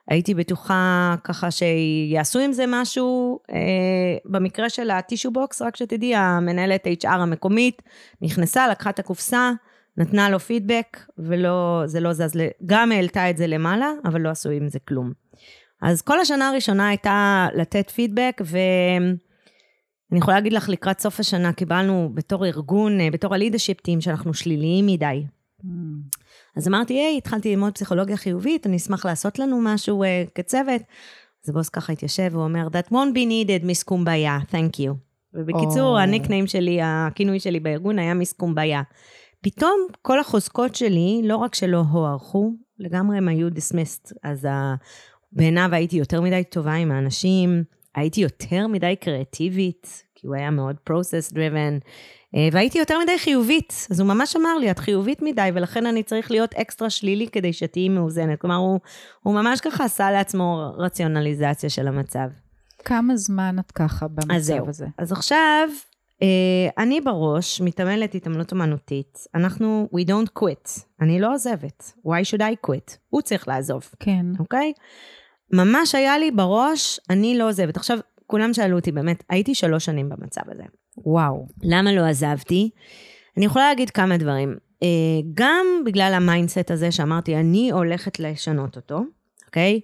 הייתי 0.08 0.34
בטוחה 0.34 1.14
ככה 1.25 1.50
שיעשו 1.50 2.38
עם 2.38 2.52
זה 2.52 2.64
משהו. 2.68 3.40
אה, 3.50 4.16
במקרה 4.25 4.70
של 4.70 4.90
ה 4.90 4.96
tissue 4.96 5.31
box, 5.31 5.62
רק 5.62 5.76
שתדעי, 5.76 6.14
המנהלת 6.14 6.87
HR 6.87 7.08
המקומית 7.08 7.82
נכנסה, 8.23 8.68
לקחה 8.68 8.90
את 8.90 8.99
הקופסה, 8.99 9.50
נתנה 9.96 10.30
לו 10.30 10.40
פידבק, 10.40 11.06
וזה 11.18 12.00
לא 12.00 12.12
זז, 12.12 12.38
גם 12.66 12.92
העלתה 12.92 13.30
את 13.30 13.37
זה 13.37 13.46
למעלה, 13.46 13.92
אבל 14.04 14.20
לא 14.20 14.28
עשו 14.28 14.50
עם 14.50 14.68
זה 14.68 14.78
כלום. 14.78 15.12
אז 15.82 16.02
כל 16.02 16.20
השנה 16.20 16.49
הראשונה 16.49 16.88
הייתה 16.88 17.49
לתת 17.54 17.90
פידבק, 17.90 18.40
ואני 18.44 20.18
יכולה 20.18 20.37
להגיד 20.37 20.52
לך, 20.52 20.68
לקראת 20.68 21.00
סוף 21.00 21.20
השנה 21.20 21.52
קיבלנו 21.52 22.11
בתור 22.14 22.46
ארגון, 22.46 23.00
אה, 23.00 23.11
בתור 23.11 23.34
הלידשיפ 23.34 23.80
טים, 23.80 24.00
שאנחנו 24.00 24.34
שליליים 24.34 24.87
מדי. 24.87 25.25
Mm. 25.64 25.66
אז 26.56 26.68
אמרתי, 26.68 26.94
היי, 26.94 27.16
התחלתי 27.16 27.50
ללמוד 27.50 27.73
פסיכולוגיה 27.73 28.16
חיובית, 28.16 28.66
אני 28.66 28.76
אשמח 28.76 29.06
לעשות 29.06 29.38
לנו 29.38 29.61
משהו 29.62 30.04
uh, 30.04 30.06
כצוות. 30.34 30.82
אז 31.44 31.50
הבוס 31.50 31.68
ככה 31.68 31.92
התיישב 31.92 32.30
ואומר, 32.32 32.66
That 32.66 32.90
won't 32.90 33.14
be 33.14 33.28
needed, 33.28 33.66
מיס 33.66 33.82
קומביה, 33.82 34.38
thank 34.50 34.76
you. 34.76 34.92
ובקיצור, 35.34 35.99
oh. 35.99 36.00
הניקניים 36.00 36.46
שלי, 36.46 36.78
הכינוי 36.82 37.40
שלי 37.40 37.61
בארגון 37.61 37.99
היה 37.99 38.14
מיס 38.14 38.32
קומביה. 38.32 38.82
פתאום 39.40 39.87
כל 40.02 40.20
החוזקות 40.20 40.75
שלי, 40.75 41.20
לא 41.25 41.37
רק 41.37 41.54
שלא 41.54 41.82
הוערכו, 41.90 42.52
לגמרי 42.78 43.16
הם 43.16 43.28
היו 43.28 43.49
dismissed. 43.49 44.12
אז 44.23 44.44
uh, 44.44 44.49
בעיניו 45.32 45.68
הייתי 45.73 45.96
יותר 45.96 46.20
מדי 46.20 46.44
טובה 46.50 46.75
עם 46.75 46.90
האנשים, 46.90 47.64
הייתי 47.94 48.20
יותר 48.20 48.66
מדי 48.66 48.96
קריאטיבית, 49.00 50.04
כי 50.14 50.26
הוא 50.26 50.37
היה 50.37 50.50
מאוד 50.50 50.76
process 50.90 51.32
driven. 51.32 51.84
אה, 52.35 52.49
והייתי 52.53 52.79
יותר 52.79 52.99
מדי 52.99 53.19
חיובית, 53.19 53.87
אז 53.91 54.00
הוא 54.00 54.09
ממש 54.09 54.37
אמר 54.37 54.59
לי, 54.59 54.71
את 54.71 54.79
חיובית 54.79 55.23
מדי, 55.23 55.50
ולכן 55.55 55.87
אני 55.87 56.03
צריך 56.03 56.31
להיות 56.31 56.55
אקסטרה 56.55 56.91
שלילי 56.91 57.29
כדי 57.29 57.53
שתהיי 57.53 57.88
מאוזנת. 57.88 58.41
כלומר, 58.41 58.57
הוא, 58.57 58.81
הוא 59.23 59.35
ממש 59.35 59.61
ככה 59.61 59.85
עשה 59.85 60.11
לעצמו 60.11 60.75
רציונליזציה 60.79 61.71
של 61.71 61.88
המצב. 61.88 62.29
כמה 62.85 63.17
זמן 63.17 63.57
את 63.59 63.73
ככה 63.73 64.09
במצב 64.09 64.31
אז 64.31 64.45
זהו. 64.45 64.69
הזה? 64.69 64.87
אז 64.99 65.12
עכשיו, 65.12 65.69
אה, 66.23 66.29
אני 66.79 67.00
בראש 67.00 67.61
מתעמלת 67.61 68.14
התעמלות 68.14 68.53
אמנותית. 68.53 69.19
אנחנו, 69.35 69.88
we 69.97 70.09
don't 70.09 70.43
quit. 70.43 70.81
אני 71.00 71.21
לא 71.21 71.33
עוזבת. 71.33 71.93
why 72.07 72.25
should 72.31 72.41
I 72.41 72.71
quit? 72.71 72.97
הוא 73.11 73.23
צריך 73.23 73.49
לעזוב. 73.49 73.91
כן. 74.00 74.26
אוקיי? 74.38 74.73
ממש 75.53 75.95
היה 75.95 76.19
לי 76.19 76.31
בראש, 76.31 77.00
אני 77.11 77.38
לא 77.38 77.49
עוזבת. 77.49 77.76
עכשיו, 77.76 77.99
כולם 78.26 78.55
שאלו 78.55 78.76
אותי, 78.76 78.93
באמת, 78.93 79.25
הייתי 79.29 79.55
שלוש 79.55 79.85
שנים 79.85 80.09
במצב 80.09 80.43
הזה. 80.50 80.64
וואו. 80.97 81.47
למה 81.63 81.93
לא 81.93 82.03
עזבתי? 82.03 82.71
אני 83.37 83.45
יכולה 83.45 83.69
להגיד 83.69 83.91
כמה 83.91 84.17
דברים. 84.17 84.57
אה, 84.83 84.89
גם 85.35 85.67
בגלל 85.87 86.13
ה 86.14 86.22
mindset 86.22 86.71
הזה 86.71 86.93
שאמרתי, 86.93 87.37
אני 87.37 87.71
הולכת 87.71 88.21
לשנות 88.21 88.77
אותו, 88.77 89.01
אוקיי? 89.47 89.81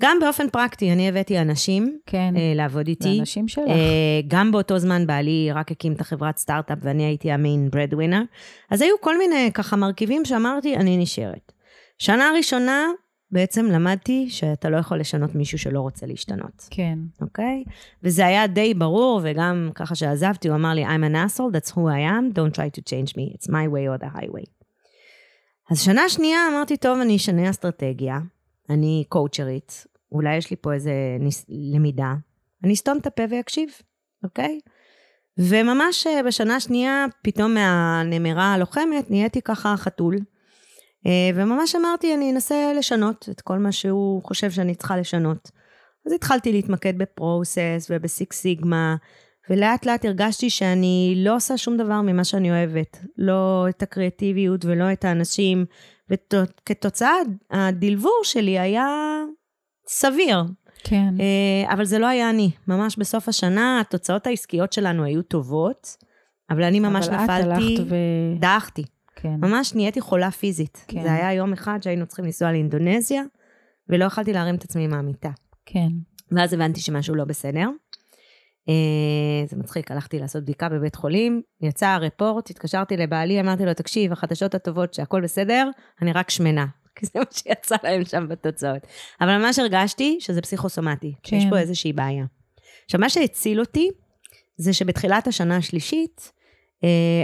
גם 0.00 0.16
באופן 0.20 0.50
פרקטי, 0.50 0.92
אני 0.92 1.08
הבאתי 1.08 1.38
אנשים 1.38 1.98
כן, 2.06 2.34
אה, 2.36 2.52
לעבוד 2.54 2.88
איתי. 2.88 3.14
זה 3.14 3.20
אנשים 3.20 3.48
שלך. 3.48 3.68
אה, 3.68 4.20
גם 4.28 4.52
באותו 4.52 4.78
זמן 4.78 5.06
בעלי 5.06 5.48
רק 5.52 5.70
הקים 5.70 5.92
את 5.92 6.00
החברת 6.00 6.36
סטארט-אפ 6.36 6.78
ואני 6.82 7.04
הייתי 7.04 7.32
המיין 7.32 7.70
ברד 7.70 7.94
ווינר. 7.94 8.22
אז 8.70 8.82
היו 8.82 8.94
כל 9.00 9.18
מיני 9.18 9.50
ככה 9.54 9.76
מרכיבים 9.76 10.24
שאמרתי, 10.24 10.76
אני 10.76 10.96
נשארת. 10.96 11.52
שנה 11.98 12.30
ראשונה, 12.36 12.86
בעצם 13.32 13.66
למדתי 13.66 14.30
שאתה 14.30 14.70
לא 14.70 14.76
יכול 14.76 15.00
לשנות 15.00 15.34
מישהו 15.34 15.58
שלא 15.58 15.80
רוצה 15.80 16.06
להשתנות. 16.06 16.68
כן. 16.70 16.98
אוקיי? 17.20 17.64
Okay? 17.66 17.70
וזה 18.02 18.26
היה 18.26 18.46
די 18.46 18.74
ברור, 18.74 19.20
וגם 19.24 19.70
ככה 19.74 19.94
שעזבתי, 19.94 20.48
הוא 20.48 20.56
אמר 20.56 20.74
לי, 20.74 20.86
I'm 20.86 21.12
an 21.12 21.14
asshole, 21.14 21.56
that's 21.56 21.70
who 21.70 21.80
I 21.80 22.00
am, 22.10 22.34
don't 22.34 22.54
try 22.54 22.78
to 22.78 22.82
change 22.82 23.16
me, 23.16 23.36
it's 23.36 23.48
my 23.48 23.66
way 23.68 23.86
or 23.88 24.04
the 24.04 24.18
highway. 24.18 24.50
אז 25.70 25.80
שנה 25.80 26.08
שנייה 26.08 26.38
אמרתי, 26.52 26.76
טוב, 26.76 26.98
אני 27.00 27.16
אשנה 27.16 27.50
אסטרטגיה, 27.50 28.18
אני 28.70 29.04
קואוצ'רית, 29.08 29.86
אולי 30.12 30.36
יש 30.36 30.50
לי 30.50 30.56
פה 30.60 30.72
איזה 30.72 30.92
ניס... 31.20 31.46
למידה, 31.48 32.14
אני 32.64 32.72
אסתום 32.72 32.98
את 32.98 33.06
הפה 33.06 33.22
ואקשיב, 33.30 33.70
אוקיי? 34.24 34.60
Okay? 34.64 34.70
וממש 35.38 36.06
אה, 36.06 36.22
בשנה 36.22 36.56
השנייה, 36.56 37.06
פתאום 37.22 37.54
מהנמרה 37.54 38.54
הלוחמת, 38.54 39.10
נהייתי 39.10 39.42
ככה 39.42 39.74
חתול. 39.76 40.16
אה, 41.06 41.30
וממש 41.34 41.76
אמרתי, 41.76 42.14
אני 42.14 42.32
אנסה 42.32 42.72
לשנות 42.78 43.28
את 43.30 43.40
כל 43.40 43.58
מה 43.58 43.72
שהוא 43.72 44.22
חושב 44.24 44.50
שאני 44.50 44.74
צריכה 44.74 44.96
לשנות. 44.96 45.50
אז 46.06 46.12
התחלתי 46.12 46.52
להתמקד 46.52 46.98
בפרוסס 46.98 47.86
ובסיקס 47.90 48.40
סיגמה, 48.40 48.96
ולאט 49.50 49.86
לאט 49.86 50.04
הרגשתי 50.04 50.50
שאני 50.50 51.14
לא 51.16 51.36
עושה 51.36 51.56
שום 51.56 51.76
דבר 51.76 52.00
ממה 52.00 52.24
שאני 52.24 52.50
אוהבת. 52.50 52.98
לא 53.18 53.66
את 53.68 53.82
הקריאטיביות 53.82 54.64
ולא 54.64 54.92
את 54.92 55.04
האנשים, 55.04 55.64
וכתוצאה 56.10 57.12
הדלבור 57.50 58.20
שלי 58.22 58.58
היה 58.58 58.86
סביר. 59.88 60.44
כן. 60.84 61.14
אה, 61.20 61.72
אבל 61.72 61.84
זה 61.84 61.98
לא 61.98 62.06
היה 62.06 62.30
אני. 62.30 62.50
ממש 62.68 62.96
בסוף 62.96 63.28
השנה 63.28 63.80
התוצאות 63.80 64.26
העסקיות 64.26 64.72
שלנו 64.72 65.04
היו 65.04 65.22
טובות, 65.22 65.96
אבל 66.50 66.62
אני 66.62 66.80
ממש 66.80 67.08
אבל 67.08 67.22
נפלתי, 67.22 67.42
אבל 67.42 67.52
את 67.52 67.60
הלכת 67.60 67.82
ו... 67.88 67.94
דעכתי. 68.40 68.84
כן. 69.16 69.34
ממש 69.40 69.74
נהייתי 69.74 70.00
חולה 70.00 70.30
פיזית. 70.30 70.84
כן. 70.88 71.02
זה 71.02 71.12
היה 71.12 71.32
יום 71.32 71.52
אחד 71.52 71.78
שהיינו 71.82 72.06
צריכים 72.06 72.24
לנסוע 72.24 72.52
לאינדונזיה, 72.52 73.22
ולא 73.88 74.04
יכלתי 74.04 74.32
להרים 74.32 74.54
את 74.54 74.64
עצמי 74.64 74.86
מהמיטה. 74.86 75.30
כן. 75.66 75.88
ואז 76.32 76.52
הבנתי 76.52 76.80
שמשהו 76.80 77.14
לא 77.14 77.24
בסדר. 77.24 77.68
אה, 78.68 79.46
זה 79.46 79.56
מצחיק, 79.56 79.90
הלכתי 79.90 80.18
לעשות 80.18 80.42
בדיקה 80.42 80.68
בבית 80.68 80.94
חולים, 80.94 81.42
יצא 81.60 81.86
הרפורט, 81.86 82.50
התקשרתי 82.50 82.96
לבעלי, 82.96 83.40
אמרתי 83.40 83.64
לו, 83.64 83.74
תקשיב, 83.74 84.12
החדשות 84.12 84.54
הטובות 84.54 84.94
שהכל 84.94 85.20
בסדר, 85.20 85.70
אני 86.02 86.12
רק 86.12 86.30
שמנה. 86.30 86.66
כי 86.96 87.06
זה 87.06 87.12
מה 87.18 87.24
שיצא 87.30 87.76
להם 87.82 88.04
שם 88.04 88.28
בתוצאות. 88.28 88.86
אבל 89.20 89.38
ממש 89.38 89.58
הרגשתי 89.58 90.16
שזה 90.20 90.42
פסיכוסומטי, 90.42 91.14
כן. 91.22 91.40
שיש 91.40 91.50
פה 91.50 91.58
איזושהי 91.58 91.92
בעיה. 91.92 92.24
עכשיו, 92.84 93.00
מה 93.00 93.08
שהציל 93.08 93.60
אותי, 93.60 93.90
זה 94.56 94.72
שבתחילת 94.72 95.26
השנה 95.26 95.56
השלישית, 95.56 96.32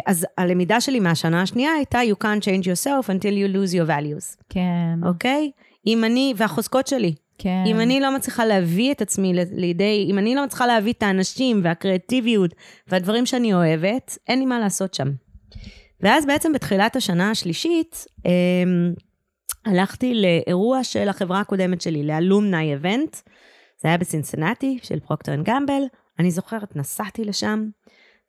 אז 0.07 0.27
הלמידה 0.39 0.81
שלי 0.81 1.01
מהשנה 1.01 1.43
השנייה 1.43 1.73
הייתה, 1.73 1.99
you 2.11 2.25
can't 2.25 2.43
change 2.43 2.65
yourself 2.65 3.09
until 3.09 3.33
you 3.33 3.57
lose 3.57 3.73
your 3.73 3.89
values, 3.89 4.45
כן. 4.49 4.99
אוקיי? 5.07 5.51
אם 5.87 6.05
אני, 6.05 6.35
והחוזקות 6.37 6.87
שלי. 6.87 7.15
כן. 7.39 7.65
אם 7.67 7.81
אני 7.81 8.01
לא 8.01 8.17
מצליחה 8.17 8.45
להביא 8.45 8.93
את 8.93 9.03
עצמי 9.03 9.33
לידי, 9.53 10.07
אם 10.11 10.19
אני 10.19 10.35
לא 10.35 10.45
מצליחה 10.45 10.67
להביא 10.67 10.93
את 10.93 11.03
האנשים 11.03 11.61
והקריאטיביות 11.65 12.55
והדברים 12.89 13.27
שאני 13.27 13.55
אוהבת, 13.55 14.19
אין 14.29 14.39
לי 14.39 14.47
מה 14.47 14.59
לעשות 14.59 14.95
שם. 14.95 15.09
ואז 16.01 16.27
בעצם 16.27 16.53
בתחילת 16.53 16.97
השנה 16.97 17.31
השלישית, 17.31 18.05
אמ, 18.27 18.93
הלכתי 19.67 20.15
לאירוע 20.15 20.85
של 20.85 21.09
החברה 21.09 21.41
הקודמת 21.41 21.81
שלי, 21.81 22.03
ל 22.03 22.13
alumni 22.13 22.75
event. 22.75 23.17
זה 23.83 23.89
היה 23.89 23.99
בסינסנטי 23.99 24.79
של 24.83 25.01
Procter & 25.01 25.35
Gamble. 25.35 25.83
אני 26.19 26.31
זוכרת, 26.31 26.77
נסעתי 26.77 27.25
לשם, 27.25 27.69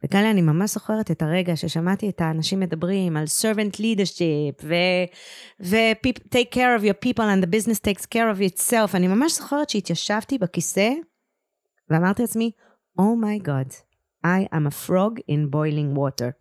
וכאלה 0.03 0.31
אני 0.31 0.41
ממש 0.41 0.73
זוכרת 0.73 1.11
את 1.11 1.21
הרגע 1.21 1.55
ששמעתי 1.55 2.09
את 2.09 2.21
האנשים 2.21 2.59
מדברים 2.59 3.17
על 3.17 3.23
servant 3.23 3.75
leadership, 3.75 4.63
ו... 4.63 4.73
ו- 5.63 6.09
take 6.35 6.53
care 6.53 6.79
of 6.79 6.83
your 6.83 7.07
people 7.07 7.23
and 7.23 7.43
the 7.43 7.47
business 7.47 7.79
takes 7.79 8.05
care 8.05 8.35
of 8.35 8.41
itself. 8.51 8.95
אני 8.95 9.07
ממש 9.07 9.35
זוכרת 9.35 9.69
שהתיישבתי 9.69 10.37
בכיסא, 10.37 10.89
ואמרתי 11.89 12.21
לעצמי, 12.21 12.51
Oh 12.99 13.15
my 13.23 13.47
God, 13.47 13.73
I 14.25 14.53
am 14.53 14.67
a 14.67 14.87
frog 14.87 15.19
in 15.31 15.51
boiling 15.53 15.97
water. 15.97 16.31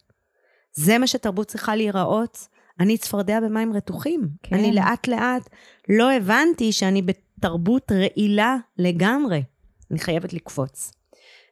זה 0.72 0.98
מה 0.98 1.06
שתרבות 1.06 1.46
צריכה 1.46 1.76
להיראות. 1.76 2.48
אני 2.80 2.98
צפרדע 2.98 3.40
במים 3.40 3.72
רתוחים. 3.72 4.28
כן. 4.42 4.56
אני 4.56 4.72
לאט 4.72 5.08
לאט 5.08 5.48
לא 5.88 6.12
הבנתי 6.12 6.72
שאני 6.72 7.02
בתרבות 7.02 7.92
רעילה 7.92 8.56
לגמרי. 8.78 9.42
אני 9.90 9.98
חייבת 9.98 10.32
לקפוץ. 10.32 10.92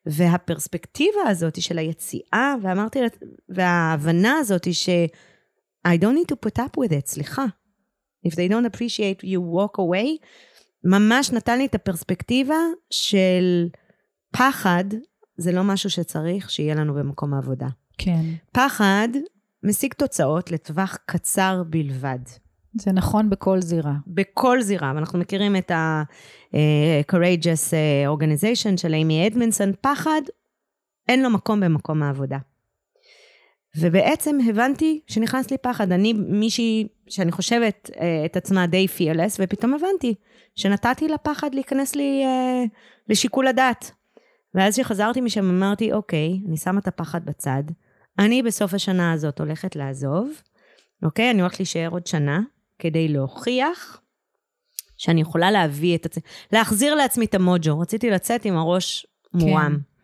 והפרספקטיבה 0.06 1.20
הזאת 1.28 1.62
של 1.62 1.78
היציאה, 1.78 2.54
ואמרתי, 2.62 2.99
וההבנה 3.49 4.38
הזאת 4.38 4.75
ש- 4.75 4.88
I 5.88 5.90
don't 5.90 6.16
need 6.16 6.32
to 6.32 6.49
put 6.49 6.58
up 6.62 6.80
with 6.84 6.92
it, 6.92 7.06
סליחה. 7.06 7.44
If 8.28 8.30
they 8.30 8.49
don't 8.50 8.76
appreciate 8.76 9.23
you 9.25 9.38
walk 9.38 9.78
away, 9.78 10.26
ממש 10.84 11.30
נתן 11.32 11.58
לי 11.58 11.66
את 11.66 11.75
הפרספקטיבה 11.75 12.56
של 12.90 13.68
פחד, 14.30 14.84
זה 15.37 15.52
לא 15.52 15.64
משהו 15.64 15.90
שצריך 15.90 16.50
שיהיה 16.50 16.75
לנו 16.75 16.94
במקום 16.94 17.34
העבודה. 17.34 17.68
כן. 17.99 18.23
פחד 18.52 19.08
משיג 19.62 19.92
תוצאות 19.94 20.50
לטווח 20.50 20.99
קצר 21.06 21.62
בלבד. 21.70 22.18
זה 22.80 22.92
נכון 22.92 23.30
בכל 23.30 23.60
זירה. 23.60 23.94
בכל 24.06 24.62
זירה, 24.62 24.92
ואנחנו 24.94 25.18
מכירים 25.18 25.56
את 25.56 25.70
ה-Courageous 25.70 27.74
אה, 27.74 28.12
Organization 28.14 28.76
של 28.76 28.94
אימי 28.94 29.26
אדמנסון, 29.26 29.72
פחד, 29.80 30.20
אין 31.08 31.22
לו 31.22 31.30
מקום 31.30 31.60
במקום 31.60 32.02
העבודה. 32.02 32.38
ובעצם 33.76 34.38
הבנתי 34.48 35.00
שנכנס 35.06 35.50
לי 35.50 35.58
פחד. 35.58 35.92
אני 35.92 36.12
מישהי 36.12 36.88
שאני 37.08 37.32
חושבת 37.32 37.90
אה, 38.00 38.24
את 38.24 38.36
עצמה 38.36 38.66
די 38.66 38.86
fearless, 38.98 39.36
ופתאום 39.40 39.74
הבנתי 39.74 40.14
שנתתי 40.56 41.08
לפחד 41.08 41.54
להיכנס 41.54 41.94
לי 41.94 42.22
אה, 42.24 42.64
לשיקול 43.08 43.46
הדעת. 43.46 43.90
ואז 44.54 44.74
כשחזרתי 44.74 45.20
משם 45.20 45.50
אמרתי, 45.50 45.92
אוקיי, 45.92 46.40
אני 46.48 46.56
שמה 46.56 46.80
את 46.80 46.88
הפחד 46.88 47.24
בצד, 47.24 47.62
אני 48.18 48.42
בסוף 48.42 48.74
השנה 48.74 49.12
הזאת 49.12 49.40
הולכת 49.40 49.76
לעזוב, 49.76 50.30
אוקיי? 51.02 51.30
אני 51.30 51.40
הולכת 51.40 51.58
להישאר 51.58 51.88
עוד 51.90 52.06
שנה 52.06 52.40
כדי 52.78 53.08
להוכיח 53.08 54.00
שאני 54.96 55.20
יכולה 55.20 55.50
להביא 55.50 55.96
את 55.96 56.06
עצמי, 56.06 56.22
להחזיר 56.52 56.94
לעצמי 56.94 57.24
את 57.24 57.34
המוג'ו. 57.34 57.80
רציתי 57.80 58.10
לצאת 58.10 58.44
עם 58.44 58.56
הראש 58.56 59.06
מורם. 59.34 59.76
כן. 59.76 59.94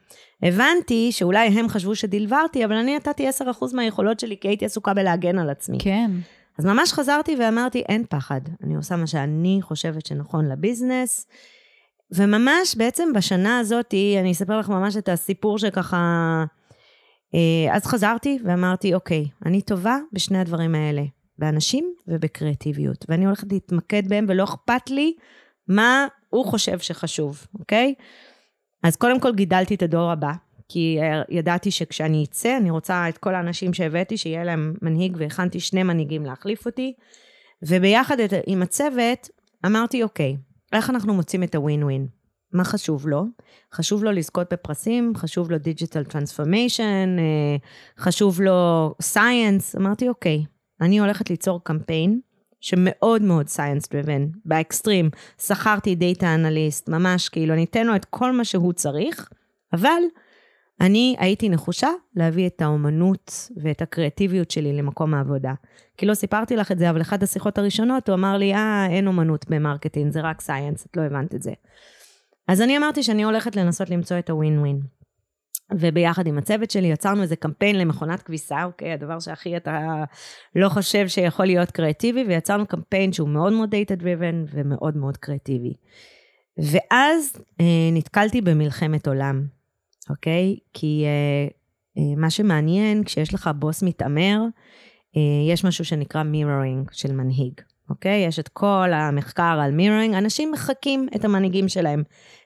הבנתי 0.46 1.12
שאולי 1.12 1.48
הם 1.48 1.68
חשבו 1.68 1.94
שדלברתי, 1.94 2.64
אבל 2.64 2.74
אני 2.74 2.96
נתתי 2.96 3.28
10% 3.28 3.33
מהיכולות 3.74 4.20
שלי 4.20 4.37
כי 4.40 4.48
הייתי 4.48 4.64
עסוקה 4.64 4.94
בלהגן 4.94 5.38
על 5.38 5.50
עצמי. 5.50 5.78
כן. 5.80 6.11
אז 6.59 6.64
ממש 6.64 6.92
חזרתי 6.92 7.37
ואמרתי, 7.37 7.83
אין 7.88 8.04
פחד, 8.09 8.40
אני 8.64 8.74
עושה 8.74 8.96
מה 8.96 9.06
שאני 9.06 9.59
חושבת 9.62 10.06
שנכון 10.06 10.48
לביזנס. 10.48 11.26
וממש 12.12 12.76
בעצם 12.76 13.09
בשנה 13.14 13.59
הזאת, 13.59 13.94
אני 14.20 14.33
אספר 14.33 14.59
לך 14.59 14.68
ממש 14.68 14.96
את 14.96 15.09
הסיפור 15.09 15.59
שככה 15.59 16.44
אה, 17.35 17.76
אז 17.76 17.87
חזרתי 17.87 18.38
ואמרתי, 18.44 18.94
אוקיי, 18.94 19.28
אני 19.46 19.62
טובה 19.62 19.98
בשני 20.12 20.38
הדברים 20.38 20.74
האלה, 20.74 21.02
באנשים 21.40 21.94
ובקריאטיביות, 22.09 23.05
ואני 23.09 23.26
הולכת 23.26 23.53
להתמקד 23.53 24.09
בהם 24.09 24.26
ולא 24.29 24.44
אכפת 24.44 24.90
לי 24.90 25.14
מה 25.68 26.07
הוא 26.31 26.46
חושב 26.46 26.79
שחשוב, 26.79 27.46
אוקיי? 27.59 27.94
אז 28.83 28.96
קודם 28.96 29.20
כל 29.20 29.35
גידלתי 29.35 29.74
את 29.74 29.83
הדור 29.83 30.11
הבא, 30.11 30.33
כי 30.68 30.98
ידעתי 31.29 31.70
שכשאני 31.70 32.24
אצא, 32.24 32.57
אני 32.57 32.70
רוצה 32.70 33.09
את 33.09 33.18
כל 33.18 33.35
האנשים 33.35 33.74
שהבאתי, 33.74 34.16
שיהיה 34.16 34.44
להם 34.44 34.74
מנהיג, 34.83 35.16
והכנתי 35.18 35.61
שני 35.61 35.83
מנהיגים 35.83 36.26
להחליף 36.26 36.66
אותי, 36.66 36.94
וביחד 37.62 38.16
עם 38.46 38.62
הצוות, 38.62 39.29
אמרתי, 39.66 40.03
אוקיי, 40.03 40.37
איך 40.72 40.90
אנחנו 40.90 41.14
מוצאים 41.14 41.42
את 41.42 41.55
הווין 41.55 41.85
ווין? 41.85 42.07
מה 42.53 42.64
חשוב 42.64 43.09
לו? 43.09 43.24
חשוב 43.74 44.05
לו 44.05 44.12
לזכות 44.12 44.53
בפרסים, 44.53 45.12
חשוב 45.16 45.50
לו 45.50 45.59
digital 45.59 46.05
transformation, 46.05 47.16
חשוב 47.98 48.40
לו 48.40 48.94
science. 49.03 49.76
אמרתי, 49.76 50.09
אוקיי, 50.09 50.44
אני 50.81 51.01
הולכת 51.01 51.31
ליצור 51.31 51.64
קמפיין 51.64 52.21
שמאוד 52.61 53.23
מאוד 53.23 53.49
science 53.48 53.88
driven, 53.88 54.26
באקסטרים. 54.45 55.11
שכרתי 55.38 55.95
data 55.94 56.35
analyst, 56.35 56.88
ממש 56.88 57.29
כאילו, 57.29 57.55
אני 57.55 57.64
אתן 57.64 57.87
לו 57.87 57.97
את 57.97 58.05
כל 58.05 58.33
מה 58.33 58.45
שהוא 58.45 58.73
צריך, 58.73 59.29
אבל 59.73 60.03
אני 60.81 61.16
הייתי 61.19 61.49
נחושה 61.49 61.88
להביא 62.16 62.47
את 62.47 62.62
האומנות 62.62 63.51
ואת 63.57 63.83
הקריאטיביות 63.83 64.51
שלי 64.51 64.73
למקום 64.73 65.14
העבודה. 65.14 65.53
כי 65.97 66.07
לא 66.07 66.14
סיפרתי 66.14 66.57
לך 66.57 66.73
את 66.73 66.79
זה, 66.79 66.90
אבל 66.90 67.01
אחת 67.01 67.23
השיחות 67.23 67.59
הראשונות 67.59 68.09
הוא 68.09 68.14
אמר 68.14 68.37
לי, 68.37 68.55
אה, 68.55 68.87
אין 68.90 69.07
אומנות 69.07 69.47
ב 69.48 69.54
marketing, 69.54 70.12
זה 70.12 70.21
רק 70.21 70.40
science, 70.40 70.87
את 70.87 70.97
לא 70.97 71.03
הבנת 71.03 71.35
את 71.35 71.43
זה. 71.43 71.53
אז 72.49 72.61
אני 72.61 72.77
אמרתי 72.79 73.03
שאני 73.03 73.23
הולכת 73.23 73.57
לנסות 73.57 73.90
למצוא 73.90 74.19
את 74.19 74.31
הווין 74.31 74.59
ווין. 74.59 74.81
וביחד 75.78 76.26
עם 76.26 76.38
הצוות 76.38 76.70
שלי 76.70 76.88
יצרנו 76.88 77.22
איזה 77.22 77.37
קמפיין 77.37 77.78
למכונת 77.78 78.22
כביסה, 78.22 78.64
אוקיי? 78.64 78.92
הדבר 78.92 79.20
שהכי 79.20 79.56
אתה 79.56 80.04
לא 80.56 80.68
חושב 80.68 81.09
שיכול 81.09 81.46
להיות 81.46 81.70
קריאטיבי, 81.70 82.24
ויצרנו 82.28 82.66
קמפיין 82.66 83.12
שהוא 83.12 83.28
מאוד 83.28 83.52
מאוד 83.52 83.70
data 83.70 83.94
driven 83.94 84.44
ומאוד 84.52 84.96
מאוד 84.96 85.16
קריאטיבי. 85.16 85.74
ואז 86.59 87.37
אה, 87.61 87.90
נתקלתי 87.92 88.40
במלחמת 88.40 89.09
עולם, 89.09 89.46
אוקיי? 90.11 90.56
כי 90.72 91.04
אה, 91.06 91.48
אה, 91.98 92.16
מה 92.16 92.30
שמעניין, 92.30 93.04
כשיש 93.04 93.35
לך 93.35 93.50
בוס 93.59 93.83
מתעמר, 93.83 94.40
אה, 95.16 95.52
יש 95.52 95.64
משהו 95.64 95.85
שנקרא 95.85 96.22
מירורינג 96.22 96.88
של 96.92 97.12
מנהיג. 97.12 97.61
אוקיי? 97.90 98.24
יש 98.26 98.38
את 98.38 98.48
כל 98.48 98.92
המחקר 98.92 99.59
על 99.62 99.70
מירינג, 99.70 100.14
אנשים 100.14 100.53
מחקים 100.53 101.09
את 101.16 101.24
המנהיגים 101.24 101.68
שלהם. 101.68 102.03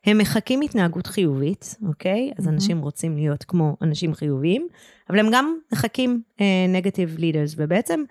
הם 0.07 0.19
מחקים 0.19 0.61
התנהגות 0.61 1.07
חיובית, 1.07 1.77
אוקיי? 1.87 2.33
אז 2.39 2.49
אנשים 2.49 2.81
רוצים 2.81 3.17
להיות 3.17 3.45
כמו 3.45 3.77
אנשים 3.83 4.15
חיוביים, 4.15 4.69
אבל 5.11 5.19
הם 5.19 5.27
גם 5.33 5.57
מחקים 5.73 6.23
נגטיב 6.69 7.15
uh, 7.17 7.21
לידרס, 7.21 7.55
ובעצם 7.57 8.03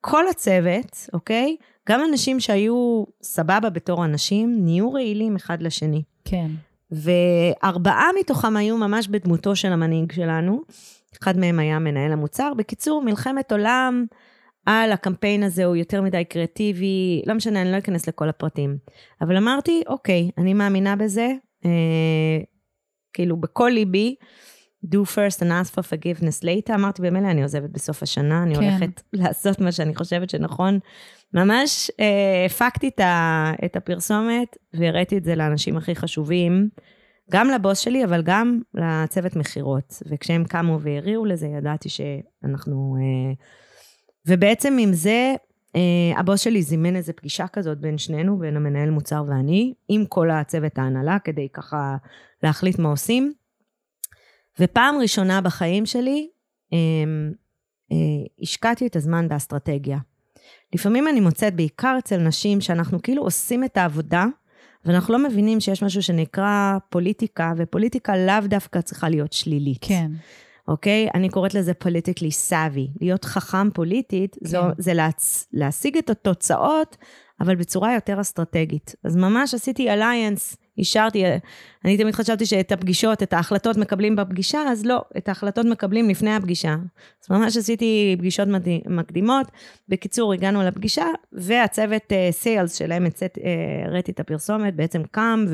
כל 0.00 0.28
הצוות, 0.28 1.08
אוקיי? 1.12 1.56
גם 1.88 2.00
אנשים 2.10 2.40
שהיו 2.40 3.04
סבבה 3.22 3.70
בתור 3.70 4.04
אנשים, 4.04 4.64
נהיו 4.64 4.92
רעילים 4.92 5.36
אחד 5.36 5.62
לשני. 5.62 6.02
כן. 6.24 6.46
וארבעה 6.92 8.08
מתוכם 8.20 8.56
היו 8.56 8.76
ממש 8.76 9.08
בדמותו 9.08 9.56
של 9.56 9.72
המנהיג 9.72 10.12
שלנו. 10.12 10.62
אחד 11.22 11.38
מהם 11.38 11.58
היה 11.58 11.78
מנהל 11.78 12.12
המוצר. 12.12 12.52
בקיצור, 12.56 13.02
מלחמת 13.02 13.52
עולם, 13.52 14.06
על 14.66 14.92
הקמפיין 14.92 15.42
הזה 15.42 15.64
הוא 15.64 15.76
יותר 15.76 16.02
מדי 16.02 16.24
קריאטיבי, 16.24 17.22
לא 17.26 17.34
משנה, 17.34 17.62
אני 17.62 17.72
לא 17.72 17.78
אכנס 17.78 18.08
לכל 18.08 18.28
הפרטים. 18.28 18.78
אבל 19.20 19.36
אמרתי, 19.36 19.82
אוקיי, 19.86 20.30
אני 20.38 20.54
מאמינה 20.54 20.96
בזה, 20.96 21.32
אה, 21.64 22.40
כאילו 23.12 23.36
בכל 23.36 23.70
ליבי, 23.74 24.14
do 24.86 24.98
first 25.14 25.38
and 25.40 25.50
ask 25.50 25.74
for 25.74 25.82
forgiveness 25.82 26.44
later, 26.44 26.74
אמרתי, 26.74 27.02
במילא 27.02 27.30
אני 27.30 27.42
עוזבת 27.42 27.70
בסוף 27.70 28.02
השנה, 28.02 28.42
אני 28.42 28.54
כן. 28.54 28.62
הולכת 28.62 29.02
לעשות 29.12 29.60
מה 29.60 29.72
שאני 29.72 29.94
חושבת 29.94 30.30
שנכון. 30.30 30.78
ממש 31.34 31.90
אה, 32.00 32.46
הפקתי 32.46 32.88
את, 32.88 33.00
ה, 33.00 33.52
את 33.64 33.76
הפרסומת 33.76 34.56
והראיתי 34.74 35.18
את 35.18 35.24
זה 35.24 35.34
לאנשים 35.34 35.76
הכי 35.76 35.94
חשובים, 35.94 36.68
גם 37.30 37.48
לבוס 37.48 37.78
שלי, 37.78 38.04
אבל 38.04 38.22
גם 38.22 38.60
לצוות 38.74 39.36
מכירות. 39.36 40.02
וכשהם 40.06 40.44
קמו 40.44 40.80
והריעו 40.80 41.24
לזה, 41.24 41.46
ידעתי 41.46 41.88
שאנחנו... 41.88 42.96
אה, 43.00 43.34
ובעצם 44.26 44.76
עם 44.80 44.92
זה, 44.92 45.34
אה, 45.76 46.18
הבוס 46.18 46.40
שלי 46.40 46.62
זימן 46.62 46.96
איזו 46.96 47.12
פגישה 47.16 47.48
כזאת 47.48 47.78
בין 47.78 47.98
שנינו, 47.98 48.38
בין 48.38 48.56
המנהל 48.56 48.90
מוצר 48.90 49.24
ואני, 49.28 49.74
עם 49.88 50.06
כל 50.06 50.30
הצוות 50.30 50.78
ההנהלה, 50.78 51.18
כדי 51.18 51.48
ככה 51.52 51.96
להחליט 52.42 52.78
מה 52.78 52.88
עושים. 52.88 53.32
ופעם 54.60 54.98
ראשונה 54.98 55.40
בחיים 55.40 55.86
שלי, 55.86 56.28
אה, 56.72 56.78
אה, 57.92 57.96
השקעתי 58.40 58.86
את 58.86 58.96
הזמן 58.96 59.28
באסטרטגיה. 59.28 59.98
לפעמים 60.74 61.08
אני 61.08 61.20
מוצאת, 61.20 61.54
בעיקר 61.54 61.96
אצל 61.98 62.16
נשים, 62.16 62.60
שאנחנו 62.60 63.02
כאילו 63.02 63.22
עושים 63.22 63.64
את 63.64 63.76
העבודה, 63.76 64.26
ואנחנו 64.84 65.14
לא 65.14 65.28
מבינים 65.28 65.60
שיש 65.60 65.82
משהו 65.82 66.02
שנקרא 66.02 66.78
פוליטיקה, 66.88 67.52
ופוליטיקה 67.56 68.16
לאו 68.16 68.48
דווקא 68.48 68.80
צריכה 68.80 69.08
להיות 69.08 69.32
שלילית. 69.32 69.78
כן. 69.80 70.10
אוקיי? 70.68 71.08
אני 71.14 71.28
קוראת 71.28 71.54
לזה 71.54 71.74
politically 71.74 72.30
savvy. 72.30 72.88
להיות 73.00 73.24
חכם 73.24 73.70
פוליטית, 73.70 74.36
כן. 74.40 74.46
זו, 74.46 74.62
זה 74.78 74.94
להצ... 74.94 75.48
להשיג 75.52 75.96
את 75.96 76.10
התוצאות, 76.10 76.96
אבל 77.40 77.56
בצורה 77.56 77.94
יותר 77.94 78.20
אסטרטגית. 78.20 78.94
אז 79.04 79.16
ממש 79.16 79.54
עשיתי 79.54 79.90
alliance, 79.90 80.56
אישרתי, 80.78 81.24
אני 81.84 81.98
תמיד 81.98 82.14
חשבתי 82.14 82.46
שאת 82.46 82.72
הפגישות, 82.72 83.22
את 83.22 83.32
ההחלטות 83.32 83.76
מקבלים 83.76 84.16
בפגישה, 84.16 84.60
אז 84.68 84.86
לא, 84.86 85.02
את 85.16 85.28
ההחלטות 85.28 85.66
מקבלים 85.66 86.08
לפני 86.08 86.34
הפגישה. 86.34 86.76
אז 87.24 87.30
ממש 87.30 87.56
עשיתי 87.56 88.16
פגישות 88.18 88.48
מקדימות. 88.86 89.46
בקיצור, 89.88 90.32
הגענו 90.32 90.62
לפגישה, 90.62 91.06
והצוות 91.32 92.12
סיילס 92.30 92.74
uh, 92.74 92.78
שלהם 92.78 93.06
uh, 93.06 93.38
הראיתי 93.86 94.12
את 94.12 94.20
הפרסומת, 94.20 94.76
בעצם 94.76 95.02
קם, 95.10 95.44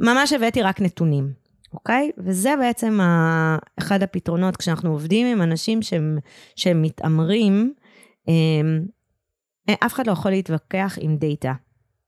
וממש 0.00 0.32
הבאתי 0.32 0.62
רק 0.62 0.80
נתונים. 0.80 1.32
אוקיי? 1.72 2.10
וזה 2.18 2.54
בעצם 2.60 3.00
ה... 3.00 3.58
אחד 3.78 4.02
הפתרונות 4.02 4.56
כשאנחנו 4.56 4.90
עובדים 4.90 5.26
עם 5.26 5.42
אנשים 5.42 5.82
שהם, 5.82 6.18
שהם 6.56 6.82
מתעמרים, 6.82 7.74
אמ, 8.28 8.80
אף 9.70 9.94
אחד 9.94 10.06
לא 10.06 10.12
יכול 10.12 10.30
להתווכח 10.30 10.98
עם 11.00 11.16
דאטה, 11.16 11.52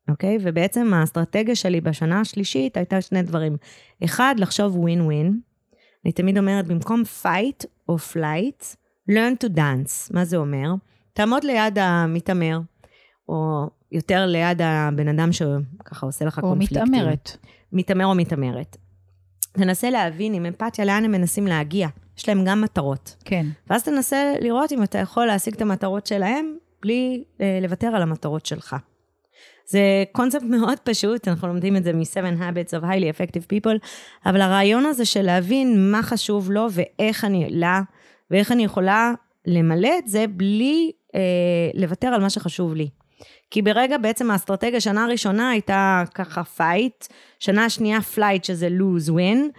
אוקיי? 0.09 0.39
ובעצם 0.41 0.95
האסטרטגיה 0.95 1.55
שלי 1.55 1.81
בשנה 1.81 2.21
השלישית 2.21 2.77
הייתה 2.77 3.01
שני 3.01 3.23
דברים. 3.23 3.57
אחד, 4.05 4.35
לחשוב 4.39 4.77
ווין 4.77 5.01
ווין. 5.01 5.41
אני 6.05 6.13
תמיד 6.13 6.39
אומרת, 6.39 6.67
במקום 6.67 7.03
fight 7.23 7.67
או 7.89 7.97
flight, 7.97 8.77
learn 9.11 9.45
to 9.45 9.57
dance. 9.57 10.11
מה 10.15 10.25
זה 10.25 10.37
אומר? 10.37 10.75
תעמוד 11.13 11.45
ליד 11.45 11.79
המתעמר, 11.79 12.61
או 13.29 13.67
יותר 13.93 14.27
ליד 14.27 14.63
הבן 14.63 15.09
אדם 15.09 15.33
שככה 15.33 16.07
עושה 16.07 16.25
לך 16.25 16.41
קונפליקטים. 16.41 16.79
או 16.79 16.87
מתעמרת. 16.87 17.37
מתעמר 17.73 18.07
או 18.07 18.15
מתעמרת. 18.15 18.77
תנסה 19.53 19.91
להבין 19.91 20.35
עם 20.35 20.47
אמפתיה 20.47 20.85
לאן 20.85 21.05
הם 21.05 21.13
מנסים 21.13 21.47
להגיע. 21.47 21.89
יש 22.19 22.29
להם 22.29 22.45
גם 22.45 22.61
מטרות. 22.61 23.17
כן. 23.25 23.47
ואז 23.71 23.83
תנסה 23.83 24.35
לראות 24.41 24.73
אם 24.73 24.83
אתה 24.83 24.99
יכול 24.99 25.27
להשיג 25.27 25.55
את 25.55 25.63
המטרות 25.63 26.07
שלהם 26.07 26.57
בלי 26.83 27.25
אה, 27.41 27.59
לוותר 27.63 27.87
על 27.87 28.03
המטרות 28.03 28.47
שלך. 28.47 28.77
זה 29.67 30.05
קונספט 30.13 30.43
מאוד 30.59 30.79
פשוט, 30.85 31.29
אנחנו 31.29 31.49
לומדים 31.49 31.77
את 31.77 31.85
זה 31.85 31.93
מ-7 31.93 32.41
Habits 32.41 32.81
of 32.81 32.85
Highly 32.85 33.17
Effective 33.17 33.45
People, 33.53 33.79
אבל 34.27 34.41
הרעיון 34.41 34.87
הזה 34.87 35.05
של 35.05 35.23
להבין 35.23 35.91
מה 35.91 36.03
חשוב 36.03 36.51
לו 36.51 36.67
ואיך 36.71 37.25
אני, 37.25 37.47
לה, 37.51 37.81
ואיך 38.31 38.53
אני 38.53 38.65
יכולה 38.65 39.13
למלא 39.47 39.91
את 39.99 40.09
זה 40.09 40.25
בלי 40.31 40.93
אה, 41.15 41.21
לוותר 41.75 42.07
על 42.09 42.21
מה 42.21 42.31
שחשוב 42.31 42.75
לי. 42.75 42.89
כי 43.51 43.63
ברגע 43.63 43.99
בעצם 43.99 44.31
האסטרטגיה, 44.31 44.81
שנה 44.81 45.07
ראשונה 45.07 45.51
הייתה 45.51 46.03
ככה 46.15 46.45
fight, 46.45 47.07
שנה 47.39 47.71
שנייה 47.71 48.01
flight 48.01 48.45
שזה 48.45 48.69
lose-win, 48.69 49.51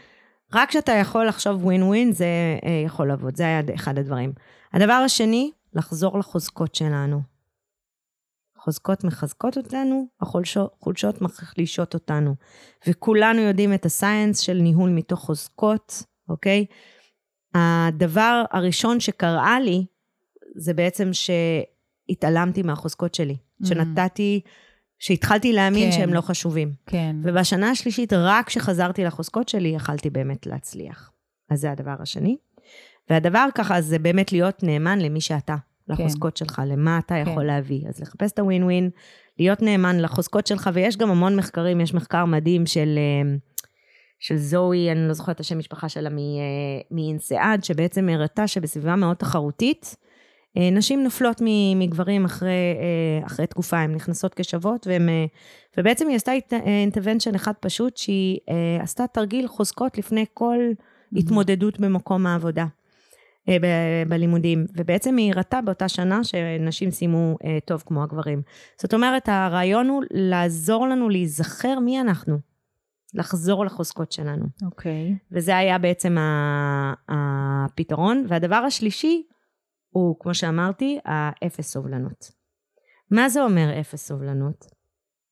רק 0.54 0.70
כשאתה 0.70 0.92
יכול 0.92 1.28
לחשוב 1.28 1.66
ווין 1.66 1.84
ווין 1.84 2.12
זה 2.12 2.26
אה, 2.66 2.84
יכול 2.86 3.08
לעבוד, 3.08 3.36
זה 3.36 3.44
היה 3.44 3.62
אחד 3.76 3.98
הדברים. 3.98 4.34
הדבר 4.74 4.94
השני, 4.94 5.52
לחזור 5.74 6.20
לחוזקות 6.20 6.76
שלנו. 6.76 7.22
חוזקות 8.58 9.04
מחזקות 9.04 9.58
אותנו, 9.58 10.08
החולשות 10.22 11.22
מחלישות 11.22 11.94
אותנו. 11.94 12.36
וכולנו 12.88 13.42
יודעים 13.42 13.74
את 13.74 13.86
הסייאנס 13.86 14.40
של 14.40 14.54
ניהול 14.54 14.90
מתוך 14.90 15.20
חוזקות, 15.20 16.04
אוקיי? 16.30 16.66
הדבר 17.56 18.44
הראשון 18.52 19.00
שקרה 19.00 19.60
לי, 19.60 19.86
זה 20.56 20.74
בעצם 20.74 21.10
שהתעלמתי 22.12 22.62
מהחוזקות 22.62 23.16
שלי. 23.16 23.36
Mm. 23.64 23.68
שנתתי, 23.68 24.42
שהתחלתי 25.00 25.54
להאמין 25.54 25.92
כן. 25.92 25.98
שהם 25.98 26.14
לא 26.14 26.22
חשובים. 26.22 26.72
כן. 26.86 27.16
ובשנה 27.24 27.70
השלישית, 27.70 28.14
רק 28.14 28.48
כשחזרתי 28.48 29.04
לחוזקות 29.04 29.50
שלי, 29.50 29.70
יכלתי 29.70 30.10
באמת 30.10 30.46
להצליח. 30.46 31.12
אז 31.50 31.60
זה 31.60 31.72
הדבר 31.72 31.96
השני. 32.00 32.38
והדבר 33.10 33.48
ככה, 33.56 33.82
זה 33.82 34.00
באמת 34.00 34.32
להיות 34.32 34.64
נאמן 34.64 35.00
למי 35.00 35.22
שאתה, 35.22 35.56
לחוזקות 35.88 36.38
כן. 36.38 36.46
שלך, 36.46 36.62
למה 36.66 37.00
אתה 37.00 37.16
כן. 37.16 37.32
יכול 37.32 37.44
להביא. 37.44 37.88
אז 37.88 38.00
לחפש 38.00 38.32
את 38.32 38.40
הווין 38.40 38.64
ווין, 38.64 38.90
להיות 39.40 39.62
נאמן 39.62 40.00
לחוזקות 40.00 40.48
שלך, 40.48 40.70
ויש 40.74 40.98
גם 40.98 41.10
המון 41.10 41.36
מחקרים, 41.36 41.82
יש 41.82 41.94
מחקר 41.94 42.26
מדהים 42.26 42.66
של... 42.66 42.98
אה, 42.98 43.36
של 44.20 44.38
זוהי, 44.38 44.92
אני 44.92 45.08
לא 45.08 45.14
זוכרת 45.14 45.36
את 45.36 45.40
השם 45.40 45.58
משפחה 45.58 45.90
שלה 45.90 46.10
מאינסיאד, 46.92 47.60
אה, 47.60 47.66
שבעצם 47.66 48.10
הראתה 48.10 48.48
שבסביבה 48.48 48.96
מאוד 48.96 49.16
תחרותית, 49.16 49.96
נשים 50.56 51.04
נופלות 51.04 51.42
מגברים 51.76 52.26
אחרי, 52.26 52.50
אה, 52.50 53.26
אחרי 53.26 53.48
תקופה, 53.48 53.78
הן 53.78 53.96
נכנסות 53.96 54.34
כשוות, 54.34 54.88
והן, 54.88 55.10
אה, 55.10 55.26
ובעצם 55.78 56.08
היא 56.08 56.16
עשתה 56.16 56.32
אינטרוונשן 56.66 57.36
אחד 57.36 57.54
פשוט, 57.60 57.98
שהיא 57.98 58.40
עשתה 58.80 59.08
תרגיל 59.08 59.48
חוזקות 59.48 59.98
לפני 59.98 60.26
כל. 60.34 60.58
התמודדות 61.18 61.80
במקום 61.80 62.28
העבודה. 62.28 62.66
ב- 63.50 64.04
בלימודים, 64.08 64.66
ובעצם 64.76 65.18
היא 65.18 65.34
הראתה 65.34 65.62
באותה 65.62 65.90
שנה 65.90 66.24
שנשים 66.24 66.92
סיימו 66.92 67.38
טוב 67.66 67.84
כמו 67.86 68.04
הגברים. 68.04 68.42
זאת 68.82 68.94
אומרת, 68.94 69.30
הרעיון 69.30 69.88
הוא 69.90 70.04
לעזור 70.12 70.88
לנו 70.88 71.10
להיזכר 71.10 71.80
מי 71.80 72.02
אנחנו, 72.02 72.38
לחזור 73.14 73.66
לחוזקות 73.66 74.12
שלנו. 74.12 74.46
אוקיי. 74.66 75.16
Okay. 75.16 75.24
וזה 75.32 75.58
היה 75.58 75.78
בעצם 75.78 76.18
הפתרון. 77.10 78.26
והדבר 78.28 78.56
השלישי, 78.56 79.24
הוא, 79.92 80.16
כמו 80.20 80.34
שאמרתי, 80.34 81.00
האפס 81.06 81.72
סובלנות. 81.72 82.32
מה 83.12 83.30
זה 83.30 83.44
אומר 83.44 83.80
אפס 83.80 84.08
סובלנות? 84.08 84.66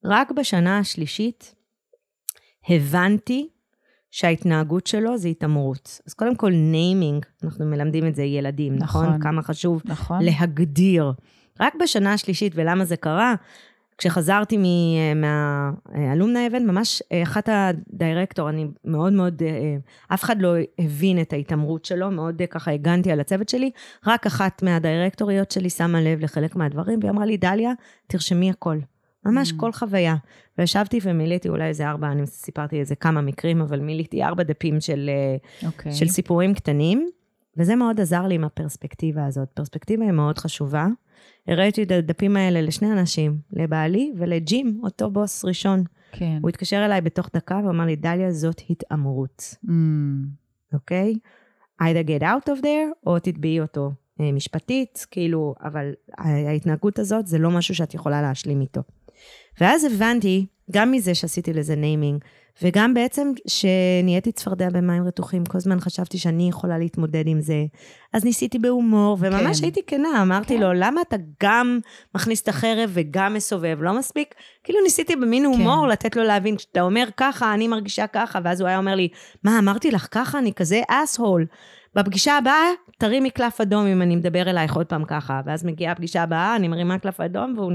רק 0.05 0.31
בשנה 0.31 0.79
השלישית 0.79 1.55
הבנתי 2.69 3.49
שההתנהגות 4.11 4.87
שלו 4.87 5.17
זה 5.17 5.27
התעמרות. 5.27 6.01
אז 6.07 6.13
קודם 6.13 6.35
כל, 6.35 6.51
naming, 6.51 7.25
אנחנו 7.43 7.65
מלמדים 7.65 8.07
את 8.07 8.15
זה 8.15 8.23
ילדים, 8.23 8.75
נכון? 8.75 9.05
נכון? 9.05 9.21
כמה 9.21 9.41
חשוב 9.41 9.81
נכון. 9.85 10.21
להגדיר. 10.23 11.11
רק 11.59 11.73
בשנה 11.75 12.13
השלישית, 12.13 12.53
ולמה 12.55 12.85
זה 12.85 12.97
קרה? 12.97 13.35
כשחזרתי 13.99 14.57
מהאלומנה 15.15 16.47
אבן, 16.47 16.65
ממש 16.65 17.03
אה, 17.11 17.23
אחת 17.23 17.49
הדירקטור, 17.51 18.49
אני 18.49 18.67
מאוד 18.85 19.13
מאוד, 19.13 19.43
אה, 19.43 19.75
אף 20.13 20.23
אחד 20.23 20.41
לא 20.41 20.53
הבין 20.79 21.21
את 21.21 21.33
ההתעמרות 21.33 21.85
שלו, 21.85 22.11
מאוד 22.11 22.41
אה, 22.41 22.47
ככה 22.47 22.71
הגנתי 22.71 23.11
על 23.11 23.19
הצוות 23.19 23.49
שלי, 23.49 23.71
רק 24.07 24.25
אחת 24.25 24.63
מהדירקטוריות 24.63 25.51
שלי 25.51 25.69
שמה 25.69 26.01
לב 26.01 26.19
לחלק 26.19 26.55
מהדברים, 26.55 26.99
והיא 27.01 27.11
אמרה 27.11 27.25
לי, 27.25 27.37
דליה, 27.37 27.71
תרשמי 28.07 28.49
הכל. 28.49 28.77
ממש 29.25 29.51
mm. 29.51 29.53
כל 29.57 29.71
חוויה. 29.71 30.15
וישבתי 30.57 30.99
ומילאתי 31.03 31.49
אולי 31.49 31.67
איזה 31.67 31.89
ארבע, 31.89 32.11
אני 32.11 32.27
סיפרתי 32.27 32.79
איזה 32.79 32.95
כמה 32.95 33.21
מקרים, 33.21 33.61
אבל 33.61 33.79
מילאתי 33.79 34.23
ארבע 34.23 34.43
דפים 34.43 34.81
של, 34.81 35.09
okay. 35.61 35.65
אוקיי. 35.65 35.91
של 35.91 36.07
סיפורים 36.07 36.53
קטנים, 36.53 37.09
וזה 37.57 37.75
מאוד 37.75 38.01
עזר 38.01 38.27
לי 38.27 38.35
עם 38.35 38.43
הפרספקטיבה 38.43 39.25
הזאת. 39.25 39.49
פרספקטיבה 39.53 40.03
היא 40.03 40.11
מאוד 40.11 40.37
חשובה. 40.37 40.87
הראיתי 41.49 41.83
את 41.83 41.91
הדפים 41.91 42.37
האלה 42.37 42.61
לשני 42.61 42.91
אנשים, 42.91 43.37
לבעלי 43.53 44.13
ולג'ים, 44.17 44.79
אותו 44.83 45.11
בוס 45.11 45.45
ראשון. 45.45 45.83
כן. 46.11 46.37
הוא 46.41 46.49
התקשר 46.49 46.85
אליי 46.85 47.01
בתוך 47.01 47.29
דקה 47.33 47.61
ואמר 47.65 47.85
לי, 47.85 47.95
דליה, 47.95 48.31
זאת 48.31 48.61
התעמרות. 48.69 49.55
Mm. 49.65 49.69
אוקיי? 50.73 51.13
Mm. 51.13 51.15
Okay? 51.15 51.39
either 51.81 52.03
get 52.03 52.21
out 52.21 52.49
of 52.49 52.61
there, 52.61 53.07
או 53.07 53.19
תתביעי 53.19 53.59
אותו 53.59 53.91
אה, 54.21 54.31
משפטית, 54.31 55.05
כאילו, 55.11 55.55
אבל 55.63 55.91
ההתנהגות 56.17 56.99
הזאת 56.99 57.27
זה 57.27 57.37
לא 57.37 57.51
משהו 57.51 57.75
שאת 57.75 57.93
יכולה 57.93 58.21
להשלים 58.21 58.61
איתו. 58.61 58.81
ואז 59.61 59.83
הבנתי, 59.83 60.45
גם 60.71 60.91
מזה 60.91 61.15
שעשיתי 61.15 61.53
לזה 61.53 61.75
naming, 61.75 62.23
וגם 62.63 62.93
בעצם 62.93 63.31
שנהייתי 63.47 64.31
צפרדע 64.31 64.69
במים 64.69 65.07
רתוחים, 65.07 65.45
כל 65.45 65.57
הזמן 65.57 65.79
חשבתי 65.79 66.17
שאני 66.17 66.49
יכולה 66.49 66.77
להתמודד 66.77 67.27
עם 67.27 67.41
זה. 67.41 67.65
אז 68.13 68.25
ניסיתי 68.25 68.59
בהומור, 68.59 69.17
וממש 69.19 69.59
כן. 69.59 69.65
הייתי 69.65 69.81
כנה, 69.87 70.21
אמרתי 70.21 70.55
כן. 70.55 70.61
לו, 70.61 70.73
למה 70.73 71.01
אתה 71.01 71.15
גם 71.43 71.79
מכניס 72.15 72.41
את 72.41 72.47
החרב 72.47 72.89
וגם 72.93 73.33
מסובב? 73.33 73.77
לא 73.81 73.97
מספיק? 73.97 74.35
כאילו 74.63 74.79
ניסיתי 74.83 75.15
במין 75.15 75.43
כן. 75.43 75.47
הומור 75.47 75.85
כן. 75.85 75.91
לתת 75.91 76.15
לו 76.15 76.23
להבין, 76.23 76.55
כשאתה 76.55 76.81
אומר 76.81 77.07
ככה, 77.17 77.53
אני 77.53 77.67
מרגישה 77.67 78.07
ככה, 78.07 78.39
ואז 78.43 78.61
הוא 78.61 78.67
היה 78.67 78.77
אומר 78.77 78.95
לי, 78.95 79.07
מה, 79.43 79.59
אמרתי 79.59 79.91
לך 79.91 80.07
ככה? 80.11 80.39
אני 80.39 80.53
כזה 80.53 80.81
אס-הול. 80.87 81.45
בפגישה 81.95 82.37
הבאה, 82.37 82.65
תרימי 82.99 83.29
קלף 83.29 83.61
אדום 83.61 83.85
אם 83.85 84.01
אני 84.01 84.15
מדבר 84.15 84.49
אלייך 84.49 84.75
עוד 84.75 84.85
פעם 84.85 85.05
ככה. 85.05 85.41
ואז 85.45 85.65
מגיעה 85.65 85.91
הפגישה 85.91 86.23
הבאה, 86.23 86.55
אני 86.55 86.67
מרימה 86.67 86.99
קלף 86.99 87.21
אדום, 87.21 87.53
והוא 87.57 87.71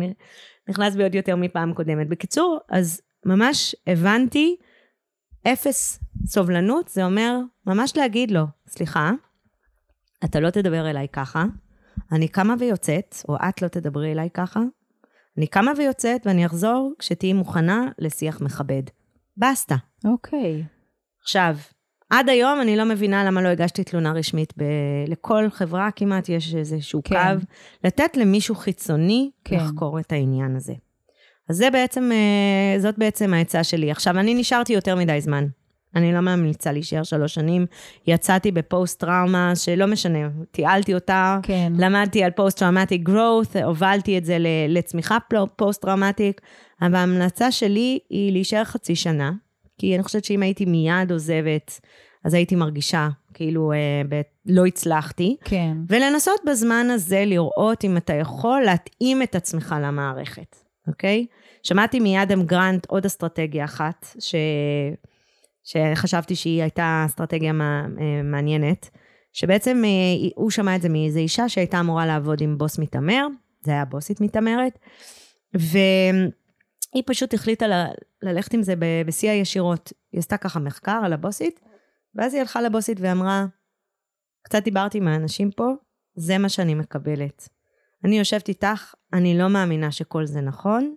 נכנס 0.69 0.97
בי 0.97 1.03
עוד 1.03 1.15
יותר 1.15 1.37
מפעם 1.37 1.75
קודמת. 1.75 2.09
בקיצור, 2.09 2.59
אז 2.71 3.01
ממש 3.27 3.77
הבנתי 3.87 4.57
אפס 5.47 6.01
סובלנות, 6.27 6.89
זה 6.89 7.05
אומר 7.05 7.39
ממש 7.67 7.97
להגיד 7.97 8.31
לו, 8.31 8.45
סליחה, 8.69 9.13
אתה 10.25 10.41
לא 10.41 10.51
תדבר 10.51 10.91
אליי 10.91 11.09
ככה, 11.13 11.45
אני 12.13 12.29
קמה 12.29 12.55
ויוצאת, 12.59 13.17
או 13.29 13.37
את 13.37 13.63
לא 13.63 13.69
תדברי 13.69 14.13
אליי 14.13 14.29
ככה, 14.35 14.61
אני 15.39 15.47
קמה 15.47 15.73
ויוצאת 15.77 16.27
ואני 16.27 16.47
אחזור 16.47 16.93
כשתהיי 16.99 17.33
מוכנה 17.33 17.89
לשיח 17.99 18.41
מכבד. 18.41 18.83
בסטה. 19.37 19.77
אוקיי. 20.05 20.63
Okay. 20.63 20.65
עכשיו, 21.23 21.57
עד 22.11 22.29
היום 22.29 22.61
אני 22.61 22.77
לא 22.77 22.85
מבינה 22.85 23.25
למה 23.25 23.43
לא 23.43 23.49
הגשתי 23.49 23.85
תלונה 23.85 24.13
רשמית. 24.13 24.53
ב... 24.57 24.63
לכל 25.07 25.51
חברה 25.51 25.91
כמעט 25.91 26.29
יש 26.29 26.55
איזשהו 26.55 27.03
כן. 27.05 27.15
קו. 27.15 27.47
לתת 27.85 28.17
למישהו 28.17 28.55
חיצוני 28.55 29.31
כן. 29.45 29.57
לחקור 29.57 30.01
את 30.01 30.13
העניין 30.13 30.57
הזה. 30.57 30.75
אז 31.49 31.57
זה 31.57 31.71
בעצם, 31.71 32.11
אה, 32.13 32.81
זאת 32.81 32.99
בעצם 32.99 33.35
העצה 33.35 33.65
שלי. 33.65 33.91
עכשיו, 33.91 34.19
אני 34.19 34.35
נשארתי 34.35 34.73
יותר 34.73 34.97
מדי 34.97 35.21
זמן 35.21 35.47
אני 35.97 36.13
לא 36.13 36.21
ממליצה 36.21 36.73
להישאר 36.73 37.03
שלוש 37.03 37.35
שנים. 37.35 37.67
יצאתי 38.07 38.53
בפוסט-טראומה, 38.53 39.57
שלא 39.57 39.87
משנה, 39.87 40.19
תיעלתי 40.51 40.95
אותה, 40.95 41.39
כן. 41.43 41.73
למדתי 41.79 42.25
על 42.25 42.31
פוסט-טראומטיק 42.31 43.09
growth, 43.09 43.65
הובלתי 43.65 44.19
את 44.19 44.25
זה 44.25 44.37
לצמיחה 44.69 45.19
פוסט-טראומטיק, 45.57 46.41
אבל 46.83 46.95
ההמלצה 46.95 47.53
שלי 47.53 47.99
היא 48.11 48.33
להישאר 48.33 48.65
חצי 48.65 48.97
שנה, 48.97 49.33
כי 49.79 49.95
אני 49.95 50.03
חושבת 50.03 50.25
שאם 50.25 50.43
הייתי 50.43 50.65
מיד 50.65 51.13
עוזבת, 51.13 51.81
אז 52.25 52.35
הייתי 52.35 52.55
מרגישה 52.55 53.09
כאילו 53.35 53.73
אה, 53.73 54.03
ב- 54.09 54.21
לא 54.47 54.67
הצלחתי. 54.67 55.37
כן. 55.45 55.77
ולנסות 55.89 56.41
בזמן 56.47 56.87
הזה 56.91 57.25
לראות 57.27 57.85
אם 57.85 57.97
אתה 57.97 58.13
יכול 58.13 58.63
להתאים 58.63 59.23
את 59.23 59.35
עצמך 59.35 59.75
למערכת, 59.83 60.57
אוקיי? 60.89 61.27
שמעתי 61.63 62.01
מאדם 62.01 62.43
גרנט 62.43 62.87
עוד 62.87 63.05
אסטרטגיה 63.05 63.65
אחת, 63.65 64.07
ש... 64.19 64.35
שחשבתי 65.65 66.37
שהיא 66.37 66.63
הייתה 66.63 67.03
אסטרטגיה 67.07 67.53
מעניינת, 68.25 68.91
שבעצם 69.33 69.83
אה, 69.85 70.29
הוא 70.35 70.51
שמע 70.51 70.77
את 70.77 70.83
זה 70.83 70.89
מאיזו 70.89 71.19
אישה 71.19 71.49
שהייתה 71.49 71.81
אמורה 71.81 72.07
לעבוד 72.07 72.41
עם 72.41 72.59
בוס 72.59 72.79
מתעמר, 72.79 73.27
זה 73.61 73.71
היה 73.73 73.85
בוסית 73.85 74.21
מתעמרת, 74.21 74.79
והיא 75.55 77.03
פשוט 77.07 77.35
החליטה 77.35 77.67
ל... 77.67 77.73
ללכת 78.23 78.55
עם 78.55 78.63
זה 78.63 78.75
בשיא 79.07 79.31
הישירות. 79.31 79.93
היא 80.13 80.19
עשתה 80.19 80.37
ככה 80.37 80.61
מחקר 80.61 81.01
על 81.05 81.13
הבוסית, 81.13 81.61
ואז 82.15 82.35
היא 82.35 82.41
הלכה 82.41 82.63
לבוסית 82.63 82.99
ואמרה, 83.01 83.47
קצת 84.43 84.65
דיברתי 84.65 84.99
עם 84.99 85.09
האנשים 85.09 85.51
פה, 85.51 85.73
זה 86.15 86.39
מה 86.39 86.49
שאני 86.49 86.75
מקבלת. 86.75 87.49
אני 88.05 88.19
יושבת 88.19 88.49
איתך, 88.49 88.95
אני 89.13 89.39
לא 89.39 89.49
מאמינה 89.49 89.93
שכל 89.93 90.27
זה 90.27 90.41
נכון, 90.41 90.95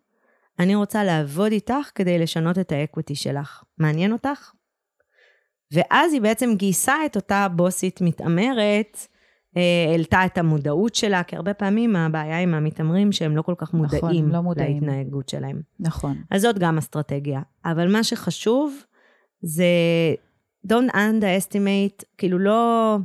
אני 0.60 0.76
רוצה 0.76 1.04
לעבוד 1.04 1.52
איתך 1.52 1.89
כדי 1.96 2.20
לשנות 2.20 2.60
את 2.60 2.72
האקוויטי 2.72 3.15
שלך. 3.15 3.63
מעניין 3.78 4.12
אותך? 4.12 4.52
ואז 5.74 6.13
היא 6.13 6.22
בעצם 6.22 6.56
גייסה 6.56 6.96
את 7.06 7.15
אותה 7.15 7.48
בוסית 7.56 8.02
מתעמרת, 8.02 9.08
אה, 9.58 9.91
העלתה 9.91 10.26
את 10.26 10.38
המודעות 10.38 10.96
שלה, 10.96 11.24
כי 11.24 11.36
הרבה 11.36 11.54
פעמים 11.54 11.96
הבעיה 11.96 12.39
עם 12.39 12.54
המתעמרים 12.54 13.12
שהם 13.12 13.38
לא 13.38 13.41
כל 13.41 13.56
כך 13.58 13.74
מודעים, 13.74 14.04
נכון, 14.04 14.32
לא 14.32 14.41
מודעים 14.41 14.84
להתנהגות 14.84 15.30
שלהם. 15.30 15.62
נכון. 15.80 16.17
אז 16.32 16.41
זאת 16.41 16.60
גם 16.60 16.78
אסטרטגיה. 16.78 17.41
אבל 17.65 17.91
מה 17.91 18.04
שחשוב 18.04 18.84
זה 19.41 19.65
don't 20.67 20.93
underestimate, 20.93 22.04
כאילו 22.17 22.39
לא... 22.39 22.98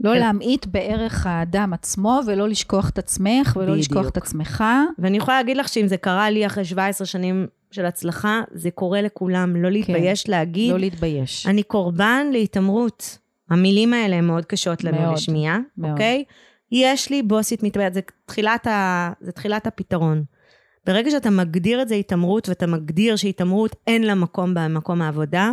לא 0.00 0.10
כן. 0.14 0.20
להמעיט 0.20 0.66
בערך 0.66 1.26
האדם 1.26 1.72
עצמו, 1.72 2.20
ולא 2.26 2.48
לשכוח 2.48 2.88
את 2.90 2.98
עצמך, 2.98 3.52
ולא 3.56 3.64
בדיוק. 3.72 3.78
לשכוח 3.78 4.08
את 4.08 4.16
עצמך. 4.16 4.64
ואני 4.98 5.16
יכולה 5.16 5.36
להגיד 5.36 5.56
לך 5.56 5.68
שאם 5.68 5.88
זה 5.88 5.96
קרה 5.96 6.30
לי 6.30 6.46
אחרי 6.46 6.64
17 6.64 7.06
שנים 7.06 7.46
של 7.70 7.86
הצלחה, 7.86 8.40
זה 8.52 8.70
קורה 8.70 9.02
לכולם. 9.02 9.56
לא 9.56 9.70
להתבייש 9.70 10.28
להגיד, 10.28 10.72
לא 10.72 10.78
להתבייש. 10.78 11.46
אני 11.46 11.62
קורבן 11.62 12.26
להתעמרות. 12.32 13.18
המילים 13.50 13.92
האלה 13.92 14.16
הן 14.16 14.24
מאוד 14.24 14.44
קשות 14.44 14.84
לנו 14.84 15.00
מאוד, 15.00 15.14
לשמיעה, 15.14 15.58
מאוד. 15.78 15.90
אוקיי? 15.92 16.24
יש 16.72 17.10
לי 17.10 17.22
בוסית 17.22 17.62
מתעמרת, 17.62 17.94
זה 17.94 18.00
תחילת, 18.26 18.66
ה... 18.66 19.12
זה 19.20 19.32
תחילת 19.32 19.66
הפתרון. 19.66 20.24
ברגע 20.86 21.10
שאתה 21.10 21.30
מגדיר 21.30 21.82
את 21.82 21.88
זה 21.88 21.94
התעמרות, 21.94 22.48
ואתה 22.48 22.66
מגדיר 22.66 23.16
שהתעמרות 23.16 23.76
אין 23.86 24.02
לה 24.02 24.14
מקום 24.14 24.54
במקום 24.54 25.02
העבודה, 25.02 25.52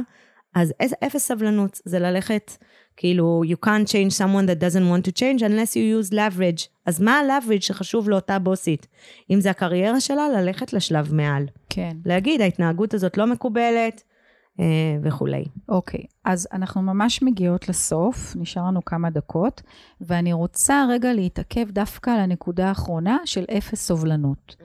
אז 0.55 0.73
אפ- 0.85 1.03
אפס 1.07 1.27
סבלנות, 1.27 1.79
זה 1.85 1.99
ללכת, 1.99 2.51
כאילו, 2.97 3.41
you 3.45 3.65
can't 3.65 3.87
change 3.87 4.13
someone 4.17 4.47
that 4.47 4.59
doesn't 4.59 4.87
want 4.91 5.07
to 5.07 5.19
change 5.19 5.41
unless 5.41 5.73
you 5.75 6.11
use 6.11 6.13
leverage. 6.13 6.67
אז 6.85 7.01
מה 7.01 7.19
ה-leverage 7.19 7.61
שחשוב 7.61 8.09
לאותה 8.09 8.39
בוסית? 8.39 8.87
אם 9.31 9.41
זה 9.41 9.49
הקריירה 9.49 9.99
שלה, 9.99 10.29
ללכת 10.29 10.73
לשלב 10.73 11.13
מעל. 11.13 11.45
כן. 11.69 11.97
להגיד, 12.05 12.41
ההתנהגות 12.41 12.93
הזאת 12.93 13.17
לא 13.17 13.27
מקובלת, 13.27 14.03
אה, 14.59 14.65
וכולי. 15.03 15.45
אוקיי, 15.69 16.03
אז 16.25 16.47
אנחנו 16.53 16.81
ממש 16.81 17.21
מגיעות 17.21 17.69
לסוף, 17.69 18.35
נשאר 18.35 18.67
לנו 18.67 18.85
כמה 18.85 19.09
דקות, 19.09 19.61
ואני 20.01 20.33
רוצה 20.33 20.85
רגע 20.89 21.13
להתעכב 21.13 21.71
דווקא 21.71 22.09
על 22.09 22.19
הנקודה 22.19 22.67
האחרונה 22.67 23.17
של 23.25 23.45
אפס 23.57 23.87
סובלנות. 23.87 24.55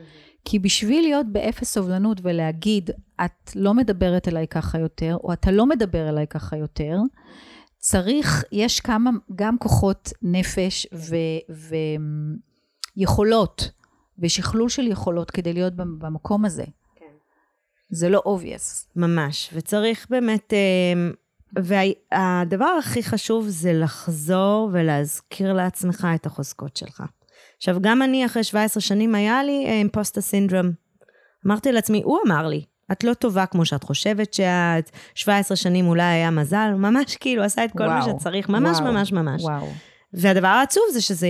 כי 0.45 0.59
בשביל 0.59 1.03
להיות 1.03 1.27
באפס 1.27 1.73
סובלנות 1.75 2.21
ולהגיד, 2.23 2.91
את 3.25 3.51
לא 3.57 3.75
מדברת 3.75 4.29
אליי 4.29 4.47
ככה 4.47 4.79
יותר, 4.79 5.17
או 5.25 5.33
אתה 5.33 5.51
לא 5.51 5.67
מדבר 5.67 6.09
אליי 6.09 6.27
ככה 6.27 6.57
יותר, 6.57 6.99
צריך, 7.91 8.45
יש 8.53 8.81
כמה, 8.81 9.11
גם 9.35 9.59
כוחות 9.59 10.13
נפש 10.23 10.87
ויכולות, 12.97 13.71
ושכלול 14.19 14.69
של 14.69 14.87
יכולות 14.87 15.31
כדי 15.31 15.53
להיות 15.53 15.75
במ- 15.75 15.99
במקום 15.99 16.45
הזה. 16.45 16.65
כן. 16.97 17.05
זה 17.91 18.09
לא 18.09 18.23
obvious. 18.27 18.87
ממש, 18.97 19.51
וצריך 19.55 20.07
באמת, 20.11 20.53
אה, 20.53 21.11
והדבר 21.63 22.77
הכי 22.79 23.03
חשוב 23.03 23.47
זה 23.49 23.73
לחזור 23.73 24.71
ולהזכיר 24.73 25.53
לעצמך 25.53 26.07
את 26.15 26.27
החוזקות 26.27 26.77
שלך. 26.77 27.03
עכשיו, 27.57 27.77
גם 27.81 28.03
אני 28.03 28.27
אחרי 28.27 28.45
17 28.45 28.81
שנים 28.81 29.15
היה 29.15 29.43
לי 29.45 29.67
אימפוסטה 29.67 30.21
סינדרום. 30.21 30.71
אמרתי 31.47 31.73
לעצמי, 31.73 32.03
הוא 32.05 32.19
אמר 32.27 32.47
לי, 32.49 32.65
את 32.93 33.05
לא 33.05 33.15
טובה 33.15 33.47
כמו 33.47 33.65
שאת 33.65 33.85
חושבת 33.85 34.35
שאת, 34.35 34.91
17 35.15 35.57
שנים 35.57 35.87
אולי 35.87 36.03
היה 36.03 36.31
מזל, 36.31 36.75
ממש 36.77 37.17
כאילו 37.17 37.43
עשה 37.43 37.65
את 37.65 37.73
כל 37.73 37.87
מה 37.87 38.01
וואו, 38.05 38.19
שצריך, 38.19 38.49
ממש 38.49 38.79
וואו, 38.79 38.93
ממש 38.93 39.13
ממש. 39.13 39.43
וואו. 39.43 39.67
והדבר 40.13 40.47
העצוב 40.47 40.83
זה 40.93 41.01
שזה 41.01 41.29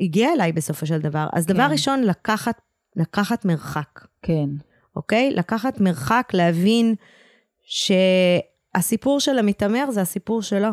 הגיע 0.00 0.32
אליי 0.32 0.52
בסופו 0.52 0.86
של 0.86 0.98
דבר. 0.98 1.26
אז 1.32 1.46
דבר 1.46 1.66
כן. 1.66 1.72
ראשון, 1.72 2.02
לקחת, 2.02 2.60
לקחת 2.96 3.44
מרחק. 3.44 4.06
כן, 4.22 4.48
אוקיי? 4.96 5.30
לקחת 5.30 5.80
מרחק, 5.80 6.30
להבין 6.34 6.94
שהסיפור 7.62 9.20
של 9.20 9.38
המתעמר 9.38 9.90
זה 9.90 10.00
הסיפור 10.00 10.42
שלו, 10.42 10.70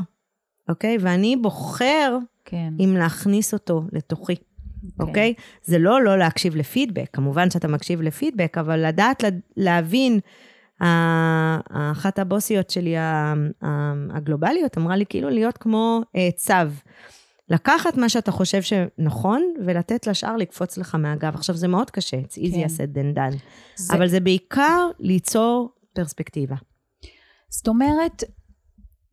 אוקיי? 0.70 0.98
ואני 1.00 1.36
בוחר 1.36 2.18
כן. 2.46 2.74
אם 2.80 2.96
להכניס 2.98 3.54
אותו 3.54 3.84
לתוכי, 3.92 4.36
אוקיי? 5.00 5.34
זה 5.64 5.78
לא 5.80 6.02
לא 6.04 6.18
להקשיב 6.18 6.56
לפידבק, 6.56 7.10
כמובן 7.14 7.50
שאתה 7.50 7.68
מקשיב 7.68 8.02
לפידבק, 8.02 8.58
אבל 8.58 8.88
לדעת 8.88 9.24
לה- 9.24 9.30
להבין, 9.58 10.20
אחת 11.92 12.20
הבוסיות 12.20 12.70
שלי 12.70 12.96
הגלובליות 14.14 14.78
אמרה 14.78 14.96
לי 14.96 15.06
כאילו 15.10 15.30
להיות 15.30 15.58
כמו 15.58 16.02
אה, 16.16 16.30
צו. 16.36 16.54
לקחת 17.50 17.98
מה 17.98 18.10
שאתה 18.10 18.32
חושב 18.32 18.62
שנכון, 18.62 19.54
ולתת 19.66 20.08
לשאר 20.08 20.38
לקפוץ 20.38 20.78
לך 20.78 20.96
מהגב. 20.96 21.36
עכשיו, 21.36 21.56
זה 21.56 21.68
מאוד 21.68 21.92
קשה, 21.92 22.18
it's 22.18 22.38
easy 22.38 22.54
כן. 22.56 22.66
said 22.66 22.96
than 22.98 23.18
done. 23.18 23.38
זה, 23.76 23.94
אבל 23.94 24.08
זה 24.08 24.20
בעיקר 24.20 24.90
ליצור 25.00 25.70
פרספקטיבה. 25.94 26.56
זאת 27.50 27.68
אומרת, 27.68 28.24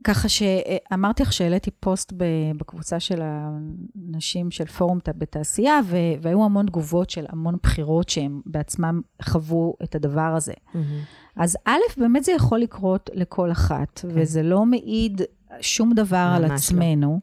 ככה 0.04 0.28
שאמרתי 0.28 1.22
לך 1.22 1.32
שהעליתי 1.32 1.70
פוסט 1.70 2.12
בקבוצה 2.56 3.00
של 3.00 3.20
הנשים 3.22 4.50
של 4.50 4.66
פורום 4.66 4.98
בתעשייה, 5.08 5.80
והיו 6.20 6.44
המון 6.44 6.66
תגובות 6.66 7.10
של 7.10 7.24
המון 7.28 7.56
בחירות 7.62 8.08
שהם 8.08 8.40
בעצמם 8.46 9.00
חוו 9.22 9.74
את 9.82 9.94
הדבר 9.94 10.34
הזה. 10.36 10.52
אז 11.36 11.56
א', 11.64 11.78
באמת 11.96 12.24
זה 12.24 12.32
יכול 12.32 12.58
לקרות 12.58 13.10
לכל 13.14 13.52
אחת, 13.52 14.00
וזה 14.04 14.42
לא 14.42 14.66
מעיד 14.66 15.22
שום 15.60 15.94
דבר 15.94 16.32
על 16.36 16.46
לא. 16.48 16.52
עצמנו, 16.52 17.20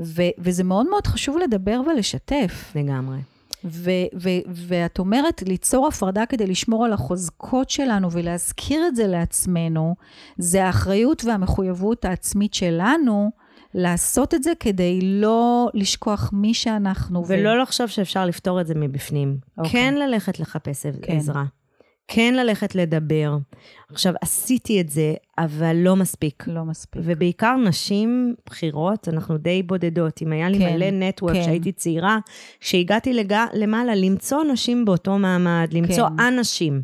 ו- 0.00 0.34
וזה 0.38 0.64
מאוד 0.64 0.90
מאוד 0.90 1.06
חשוב 1.06 1.36
לדבר 1.38 1.80
ולשתף. 1.86 2.72
לגמרי. 2.74 3.18
ו- 3.64 3.90
ו- 4.20 4.28
ואת 4.46 4.98
אומרת, 4.98 5.42
ליצור 5.42 5.86
הפרדה 5.86 6.26
כדי 6.26 6.46
לשמור 6.46 6.84
על 6.84 6.92
החוזקות 6.92 7.70
שלנו 7.70 8.12
ולהזכיר 8.12 8.86
את 8.86 8.96
זה 8.96 9.06
לעצמנו, 9.06 9.94
זה 10.38 10.64
האחריות 10.64 11.24
והמחויבות 11.24 12.04
העצמית 12.04 12.54
שלנו 12.54 13.30
לעשות 13.74 14.34
את 14.34 14.42
זה 14.42 14.52
כדי 14.60 15.00
לא 15.02 15.68
לשכוח 15.74 16.30
מי 16.32 16.54
שאנחנו. 16.54 17.20
ו- 17.20 17.24
ולא 17.28 17.62
לחשוב 17.62 17.86
שאפשר 17.86 18.26
לפתור 18.26 18.60
את 18.60 18.66
זה 18.66 18.74
מבפנים. 18.74 19.36
אוקיי. 19.58 19.72
כן 19.72 19.94
ללכת 19.94 20.40
לחפש 20.40 20.86
כן. 21.02 21.16
עזרה. 21.16 21.44
כן 22.12 22.34
ללכת 22.34 22.74
לדבר. 22.74 23.36
עכשיו, 23.92 24.14
עשיתי 24.20 24.80
את 24.80 24.88
זה, 24.88 25.14
אבל 25.38 25.76
לא 25.76 25.96
מספיק. 25.96 26.44
לא 26.46 26.64
מספיק. 26.64 27.02
ובעיקר 27.04 27.56
נשים 27.56 28.34
בכירות, 28.46 29.08
אנחנו 29.08 29.38
די 29.38 29.62
בודדות. 29.62 30.22
אם 30.22 30.32
היה 30.32 30.48
לי 30.48 30.58
כן, 30.58 30.74
מלא 30.74 30.90
נטוורק 30.90 31.34
כן. 31.34 31.42
כשהייתי 31.42 31.72
צעירה, 31.72 32.18
כשהגעתי 32.60 33.12
לג... 33.12 33.34
למעלה, 33.52 33.94
למצוא 33.94 34.44
נשים 34.44 34.84
באותו 34.84 35.18
מעמד, 35.18 35.68
למצוא 35.72 36.08
כן. 36.08 36.20
אנשים, 36.20 36.82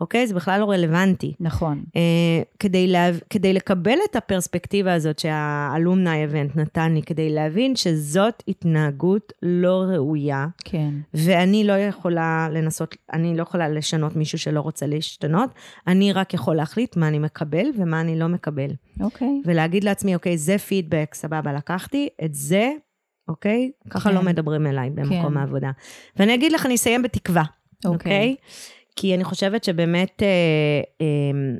אוקיי? 0.00 0.26
זה 0.26 0.34
בכלל 0.34 0.60
לא 0.60 0.70
רלוונטי. 0.70 1.34
נכון. 1.40 1.84
אה, 1.96 2.42
כדי, 2.58 2.86
לה... 2.86 3.10
כדי 3.30 3.52
לקבל 3.52 3.98
את 4.10 4.16
הפרספקטיבה 4.16 4.94
הזאת 4.94 5.18
שהאלומני 5.18 6.24
אבנט 6.24 6.56
נתן 6.56 6.94
לי, 6.94 7.02
כדי 7.02 7.30
להבין 7.30 7.76
שזאת 7.76 8.42
התנהגות 8.48 9.32
לא 9.42 9.84
ראויה, 9.88 10.46
כן. 10.64 10.94
ואני 11.14 11.64
לא 11.64 11.72
יכולה 11.72 12.48
לנסות, 12.52 12.96
אני 13.12 13.36
לא 13.36 13.42
יכולה 13.42 13.68
לשנות 13.68 14.16
מישהו 14.16 14.38
שלא 14.38 14.60
רוצה 14.60 14.86
להשתנות, 14.86 15.50
אני 15.86 16.12
רק 16.12 16.34
יכול 16.34 16.56
להחליט 16.56 16.96
מה 16.96 17.08
אני 17.08 17.18
מקבל 17.18 17.66
ומה 17.78 18.00
אני 18.00 18.18
לא 18.18 18.26
מקבל. 18.26 18.70
אוקיי. 19.00 19.42
ולהגיד 19.44 19.84
לעצמי, 19.84 20.14
אוקיי, 20.14 20.38
זה 20.38 20.58
פידבק, 20.58 21.14
סבבה, 21.14 21.52
לקחתי, 21.52 22.08
את 22.24 22.34
זה, 22.34 22.70
אוקיי? 23.28 23.70
ככה 23.90 24.10
כן. 24.10 24.14
לא 24.14 24.22
מדברים 24.22 24.66
אליי 24.66 24.90
במקום 24.90 25.30
כן. 25.30 25.36
העבודה. 25.36 25.70
ואני 26.16 26.34
אגיד 26.34 26.52
לך, 26.52 26.66
אני 26.66 26.74
אסיים 26.74 27.02
בתקווה, 27.02 27.42
אוקיי. 27.84 27.94
אוקיי? 27.94 28.36
כי 29.00 29.14
אני 29.14 29.24
חושבת 29.24 29.64
שבאמת, 29.64 30.22
אה, 30.22 30.26
אה, 31.00 31.58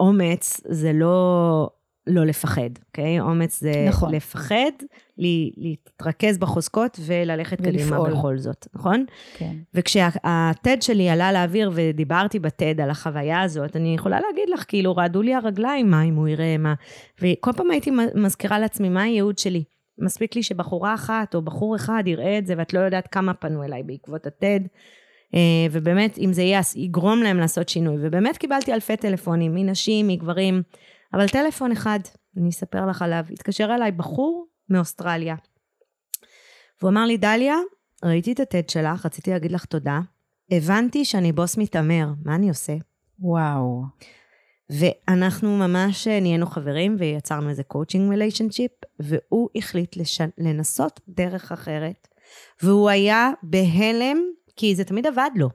אומץ 0.00 0.60
זה 0.68 0.92
לא, 0.92 1.68
לא 2.06 2.24
לפחד, 2.24 2.70
אוקיי? 2.86 3.20
אומץ 3.20 3.60
זה 3.60 3.72
נכון. 3.88 4.14
לפחד, 4.14 4.70
ל- 5.18 5.62
להתרכז 5.64 6.38
בחוזקות 6.38 7.00
וללכת 7.06 7.60
קדימה 7.60 8.00
ולפעול. 8.00 8.10
בכל 8.10 8.38
זאת, 8.38 8.66
נכון? 8.74 9.04
כן. 9.38 9.56
וכשהטד 9.74 10.76
שלי 10.80 11.08
עלה 11.08 11.32
לאוויר 11.32 11.70
ודיברתי 11.74 12.38
בטד 12.38 12.80
על 12.80 12.90
החוויה 12.90 13.42
הזאת, 13.42 13.76
אני 13.76 13.94
יכולה 13.94 14.20
להגיד 14.20 14.48
לך, 14.52 14.64
כאילו, 14.68 14.96
רעדו 14.96 15.22
לי 15.22 15.34
הרגליים, 15.34 15.90
מה 15.90 16.02
אם 16.02 16.14
הוא 16.14 16.28
יראה, 16.28 16.56
מה... 16.58 16.74
וכל 17.20 17.52
פעם 17.52 17.70
הייתי 17.70 17.90
מזכירה 18.14 18.58
לעצמי, 18.58 18.88
מה 18.88 19.02
הייעוד 19.02 19.38
שלי? 19.38 19.64
מספיק 19.98 20.36
לי 20.36 20.42
שבחורה 20.42 20.94
אחת 20.94 21.34
או 21.34 21.42
בחור 21.42 21.76
אחד 21.76 22.02
יראה 22.06 22.38
את 22.38 22.46
זה, 22.46 22.54
ואת 22.58 22.74
לא 22.74 22.80
יודעת 22.80 23.08
כמה 23.08 23.34
פנו 23.34 23.62
אליי 23.64 23.82
בעקבות 23.82 24.26
ה-TED. 24.26 24.60
אה, 25.34 25.66
ובאמת, 25.70 26.18
אם 26.18 26.32
זה 26.32 26.42
יהיה, 26.42 26.60
יגרום 26.76 27.22
להם 27.22 27.38
לעשות 27.38 27.68
שינוי. 27.68 27.96
ובאמת 28.00 28.36
קיבלתי 28.36 28.74
אלפי 28.74 28.96
טלפונים, 28.96 29.54
מנשים, 29.54 30.08
מגברים, 30.08 30.62
אבל 31.14 31.28
טלפון 31.28 31.72
אחד, 31.72 31.98
אני 32.36 32.48
אספר 32.48 32.86
לך 32.86 33.02
עליו, 33.02 33.24
התקשר 33.32 33.74
אליי 33.74 33.92
בחור 33.92 34.46
מאוסטרליה. 34.68 35.34
והוא 36.80 36.90
אמר 36.90 37.04
לי, 37.04 37.16
דליה, 37.16 37.56
ראיתי 38.04 38.32
את 38.32 38.40
ה-TED 38.40 38.68
שלך, 38.68 39.06
רציתי 39.06 39.30
להגיד 39.30 39.52
לך 39.52 39.64
תודה. 39.64 40.00
הבנתי 40.50 41.04
שאני 41.04 41.32
בוס 41.32 41.56
מתעמר, 41.56 42.06
מה 42.24 42.34
אני 42.34 42.48
עושה? 42.48 42.72
וואו. 43.18 43.82
ואנחנו 44.70 45.56
ממש 45.56 46.08
אה, 46.08 46.20
נהיינו 46.20 46.46
חברים 46.46 46.96
ויצרנו 46.98 47.48
איזה 47.48 47.62
coaching 47.62 48.10
relationship, 48.10 48.70
והוא 49.00 49.48
החליט 49.56 49.96
לש... 49.96 50.20
לנסות 50.38 51.00
דרך 51.08 51.52
אחרת. 51.52 52.08
והוא 52.62 52.88
היה 52.90 53.30
בהלם, 53.42 54.18
כי 54.56 54.74
זה 54.74 54.84
תמיד 54.84 55.06
עבד 55.06 55.30
לו. 55.36 55.48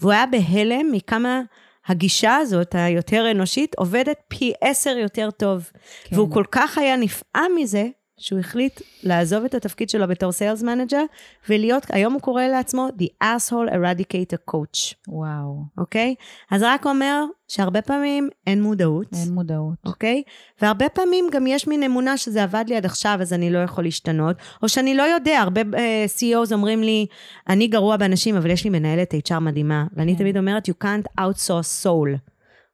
והוא 0.00 0.12
היה 0.12 0.26
בהלם 0.26 0.92
מכמה 0.92 1.42
הגישה 1.86 2.36
הזאת, 2.36 2.74
היותר 2.74 3.30
אנושית, 3.30 3.74
עובדת 3.74 4.18
פי 4.28 4.52
עשר 4.60 4.96
יותר 4.98 5.30
טוב. 5.30 5.70
כן. 6.04 6.16
והוא 6.16 6.32
כל 6.32 6.44
כך 6.50 6.78
היה 6.78 6.96
נפעם 6.96 7.52
מזה, 7.56 7.88
שהוא 8.18 8.40
החליט 8.40 8.80
לעזוב 9.02 9.44
את 9.44 9.54
התפקיד 9.54 9.90
שלו 9.90 10.08
בתור 10.08 10.32
sales 10.32 10.62
manager, 10.62 11.02
ולהיות, 11.48 11.86
היום 11.88 12.12
הוא 12.12 12.20
קורא 12.20 12.42
לעצמו 12.42 12.88
The 12.98 13.24
Asshole 13.24 13.72
Eradicator 13.72 14.54
Coach, 14.54 14.94
וואו. 15.08 15.64
אוקיי? 15.78 16.14
אז 16.50 16.60
זה 16.60 16.72
רק 16.72 16.86
אומר 16.86 17.24
שהרבה 17.48 17.82
פעמים 17.82 18.28
אין 18.46 18.62
מודעות. 18.62 19.06
אין 19.12 19.34
מודעות. 19.34 19.76
אוקיי? 19.86 20.22
והרבה 20.62 20.88
פעמים 20.88 21.24
גם 21.32 21.46
יש 21.46 21.66
מין 21.66 21.82
אמונה 21.82 22.16
שזה 22.16 22.42
עבד 22.42 22.64
לי 22.68 22.76
עד 22.76 22.84
עכשיו, 22.84 23.18
אז 23.20 23.32
אני 23.32 23.50
לא 23.50 23.58
יכול 23.58 23.84
להשתנות, 23.84 24.36
או 24.62 24.68
שאני 24.68 24.94
לא 24.94 25.02
יודע, 25.02 25.38
הרבה 25.40 25.60
uh, 25.60 25.76
CEOs 26.18 26.52
אומרים 26.52 26.82
לי, 26.82 27.06
אני 27.48 27.66
גרוע 27.66 27.96
באנשים, 27.96 28.36
אבל 28.36 28.50
יש 28.50 28.64
לי 28.64 28.70
מנהלת 28.70 29.14
HR 29.14 29.38
מדהימה, 29.40 29.86
ואני 29.96 30.12
כן. 30.12 30.18
תמיד 30.18 30.36
אומרת, 30.36 30.68
you 30.68 30.84
can't 30.84 31.20
outsource 31.20 31.84
soul, 31.84 32.18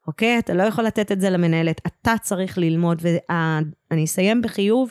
אוקיי? 0.06 0.38
אתה 0.38 0.54
לא 0.54 0.62
יכול 0.62 0.84
לתת 0.84 1.12
את 1.12 1.20
זה 1.20 1.30
למנהלת, 1.30 1.80
אתה 1.86 2.14
צריך 2.22 2.58
ללמוד, 2.58 3.02
ואני 3.02 4.04
אסיים 4.04 4.42
בחיוב, 4.42 4.90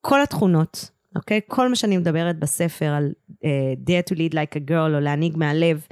כל 0.00 0.22
התכונות, 0.22 0.90
אוקיי? 1.16 1.40
כל 1.46 1.68
מה 1.68 1.76
שאני 1.76 1.96
מדברת 1.96 2.38
בספר 2.38 2.86
על 2.86 3.12
uh, 3.30 3.88
dare 3.88 4.12
to 4.12 4.16
lead 4.16 4.32
like 4.32 4.62
a 4.62 4.70
girl, 4.70 4.94
או 4.94 5.00
להנהיג 5.00 5.36
מהלב, 5.36 5.86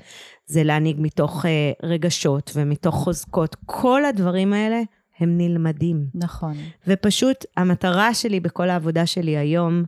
זה 0.46 0.62
להנהיג 0.62 0.96
מתוך 1.00 1.44
uh, 1.44 1.48
רגשות 1.82 2.50
ומתוך 2.54 2.94
חוזקות. 2.94 3.56
כל 3.66 4.04
הדברים 4.04 4.52
האלה 4.52 4.80
הם 5.18 5.38
נלמדים. 5.38 6.06
נכון. 6.14 6.54
ופשוט 6.86 7.44
המטרה 7.56 8.14
שלי 8.14 8.40
בכל 8.40 8.70
העבודה 8.70 9.06
שלי 9.06 9.36
היום, 9.36 9.84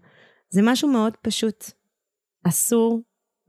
זה 0.50 0.60
משהו 0.64 0.88
מאוד 0.88 1.16
פשוט. 1.22 1.64
אסור, 2.48 3.02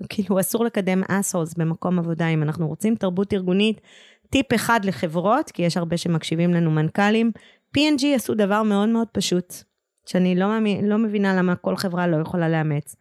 כאילו 0.10 0.40
אסור 0.40 0.66
לקדם 0.66 1.04
אסוס 1.08 1.54
במקום 1.54 2.00
עבודה. 2.00 2.28
אם 2.28 2.44
אנחנו 2.44 2.68
רוצים 2.68 2.96
תרבות 2.96 3.34
ארגונית, 3.34 3.82
טיפ 4.30 4.54
אחד 4.56 4.80
לחברות, 4.84 5.52
כי 5.52 5.62
יש 5.62 5.78
הרבה 5.78 5.98
שמקשיבים 5.98 6.54
לנו 6.54 6.72
מנכ"לים, 6.72 7.32
P&G 7.78 8.06
עשו 8.16 8.34
דבר 8.34 8.64
מאוד 8.64 8.90
מאוד 8.90 9.08
פשוט, 9.12 9.64
שאני 10.10 10.36
לא, 10.36 10.48
מאמין, 10.48 10.86
לא 10.86 10.98
מבינה 10.98 11.36
למה 11.36 11.56
כל 11.56 11.76
חברה 11.76 12.08
לא 12.08 12.18
יכולה 12.22 12.50
לאמץ. 12.50 12.96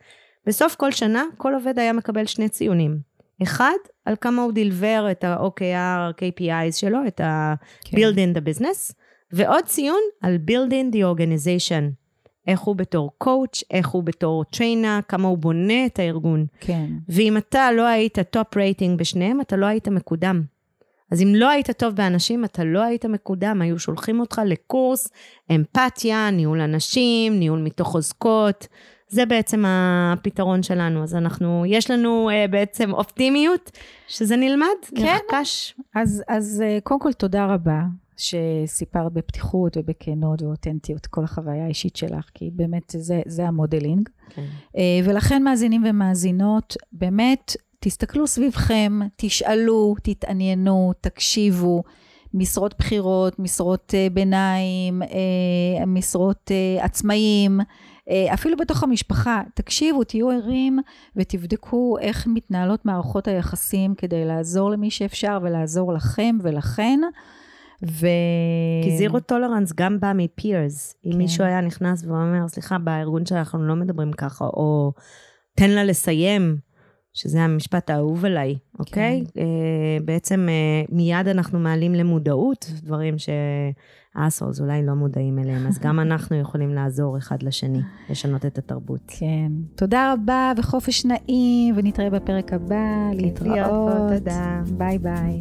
בסוף 0.47 0.75
כל 0.75 0.92
שנה, 0.92 1.25
כל 1.37 1.55
עובד 1.55 1.79
היה 1.79 1.92
מקבל 1.92 2.27
שני 2.27 2.49
ציונים. 2.49 2.99
אחד, 3.42 3.75
על 4.05 4.14
כמה 4.21 4.42
הוא 4.42 4.53
deliver 4.53 5.07
את 5.11 5.25
ה-OKR, 5.25 6.12
KPIs 6.12 6.73
שלו, 6.73 6.99
את 7.07 7.21
ה- 7.21 7.55
כן. 7.85 7.97
build 7.97 8.37
the 8.37 8.40
business, 8.40 8.94
ועוד 9.33 9.64
ציון 9.64 10.01
על 10.23 10.38
build 10.51 10.94
the 10.94 10.99
organization. 11.16 11.83
איך 12.47 12.61
הוא 12.61 12.77
בתור 12.77 13.11
coach, 13.25 13.62
איך 13.71 13.88
הוא 13.88 14.03
בתור 14.05 14.44
trainer, 14.57 15.03
כמה 15.09 15.29
הוא 15.29 15.38
בונה 15.38 15.87
את 15.87 15.99
הארגון. 15.99 16.47
כן. 16.61 16.87
ואם 17.09 17.37
אתה 17.37 17.73
לא 17.73 17.87
היית 17.87 18.18
top 18.31 18.57
rating 18.57 18.99
בשניהם, 18.99 19.40
אתה 19.40 19.57
לא 19.57 19.66
היית 19.66 19.88
מקודם. 19.88 20.42
אז 21.11 21.23
אם 21.23 21.35
לא 21.35 21.49
היית 21.49 21.71
טוב 21.71 21.94
באנשים, 21.94 22.44
אתה 22.44 22.64
לא 22.64 22.83
היית 22.83 23.05
מקודם, 23.05 23.62
היו 23.62 23.79
שולחים 23.79 24.21
אותך 24.21 24.40
לקורס 24.47 25.09
אמפתיה, 25.51 26.31
ניהול 26.31 26.61
אנשים, 26.61 27.38
ניהול 27.38 27.62
מתוך 27.62 27.88
חוזקות. 27.88 28.68
זה 29.09 29.27
בעצם 29.27 29.64
הפתרון 29.66 30.62
שלנו. 30.62 31.03
אז 31.03 31.14
אנחנו, 31.14 31.64
יש 31.66 31.90
לנו 31.90 32.31
uh, 32.31 32.51
בעצם 32.51 32.92
אופטימיות, 32.92 33.71
שזה 34.09 34.37
נלמד, 34.37 34.66
כן. 34.97 35.16
נרכש. 35.33 35.75
אז, 35.94 36.23
אז 36.29 36.62
אה, 36.66 36.79
קודם 36.83 37.01
כל 37.01 37.12
תודה 37.12 37.47
רבה 37.47 37.83
שסיפרת 38.16 39.12
בפתיחות 39.12 39.77
ובכנות 39.77 40.42
ואותנטיות 40.42 41.07
כל 41.07 41.25
החוויה 41.25 41.64
האישית 41.64 41.97
שלך, 41.97 42.31
כי 42.35 42.51
באמת 42.53 42.94
זה, 42.97 43.21
זה 43.27 43.47
המודלינג. 43.47 44.09
כן. 44.29 44.44
אה, 44.77 45.01
ולכן 45.05 45.42
מאזינים 45.42 45.85
ומאזינות, 45.87 46.77
באמת, 46.92 47.57
תסתכלו 47.81 48.27
סביבכם, 48.27 48.99
תשאלו, 49.17 49.95
תתעניינו, 50.03 50.93
תקשיבו. 51.01 51.83
משרות 52.35 52.75
בכירות, 52.79 53.38
משרות 53.38 53.95
אה, 53.95 54.07
ביניים, 54.12 55.03
אה, 55.03 55.87
משרות 55.87 56.51
אה, 56.51 56.85
עצמאים, 56.85 57.61
אפילו 58.35 58.57
בתוך 58.57 58.83
המשפחה. 58.83 59.43
תקשיבו, 59.55 60.05
תהיו 60.05 60.31
ערים 60.31 60.79
ותבדקו 61.17 61.97
איך 62.01 62.27
מתנהלות 62.27 62.85
מערכות 62.87 63.29
היחסים 63.29 63.95
כדי 63.95 64.25
לעזור 64.25 64.71
למי 64.71 64.91
שאפשר 64.91 65.38
ולעזור 65.43 65.93
לכם 65.93 66.38
ולכן. 66.43 67.01
ו... 67.87 68.07
כי 68.83 68.97
זירו 68.97 69.21
טולרנס 69.21 69.73
גם 69.73 70.01
בא 70.01 70.12
מפירס. 70.14 70.95
אם 71.07 71.12
כן. 71.12 71.19
מישהו 71.19 71.45
היה 71.45 71.61
נכנס 71.61 72.05
ואומר, 72.05 72.49
סליחה, 72.49 72.79
בארגון 72.79 73.27
שאנחנו 73.27 73.67
לא 73.67 73.75
מדברים 73.75 74.12
ככה, 74.12 74.45
או 74.45 74.93
תן 75.57 75.71
לה 75.71 75.85
לסיים, 75.85 76.57
שזה 77.14 77.42
המשפט 77.42 77.90
האהוב 77.90 78.25
עליי, 78.25 78.59
אוקיי? 78.79 79.25
כן. 79.35 79.40
אה, 79.40 79.47
בעצם 80.05 80.47
אה, 80.49 80.97
מיד 80.97 81.29
אנחנו 81.29 81.59
מעלים 81.59 81.94
למודעות 81.94 82.73
דברים 82.83 83.14
שהאסורס 83.18 84.61
אולי 84.61 84.87
לא 84.87 84.94
מודעים 84.94 85.38
אליהם, 85.38 85.66
אז 85.66 85.79
גם 85.79 86.01
אנחנו 86.07 86.37
יכולים 86.37 86.75
לעזור 86.75 87.18
אחד 87.18 87.42
לשני, 87.42 87.81
לשנות 88.11 88.47
את 88.47 88.59
התרבות. 88.59 89.03
כן. 89.07 89.53
תודה 89.77 90.12
רבה 90.12 90.53
וחופש 90.57 91.05
נעים, 91.05 91.75
ונתראה 91.77 92.11
בפרק 92.11 92.53
הבא. 92.53 93.11
פה, 93.11 93.16
להתראות. 93.16 94.12
תודה. 94.18 94.62
ביי 94.77 94.99
ביי. 94.99 95.40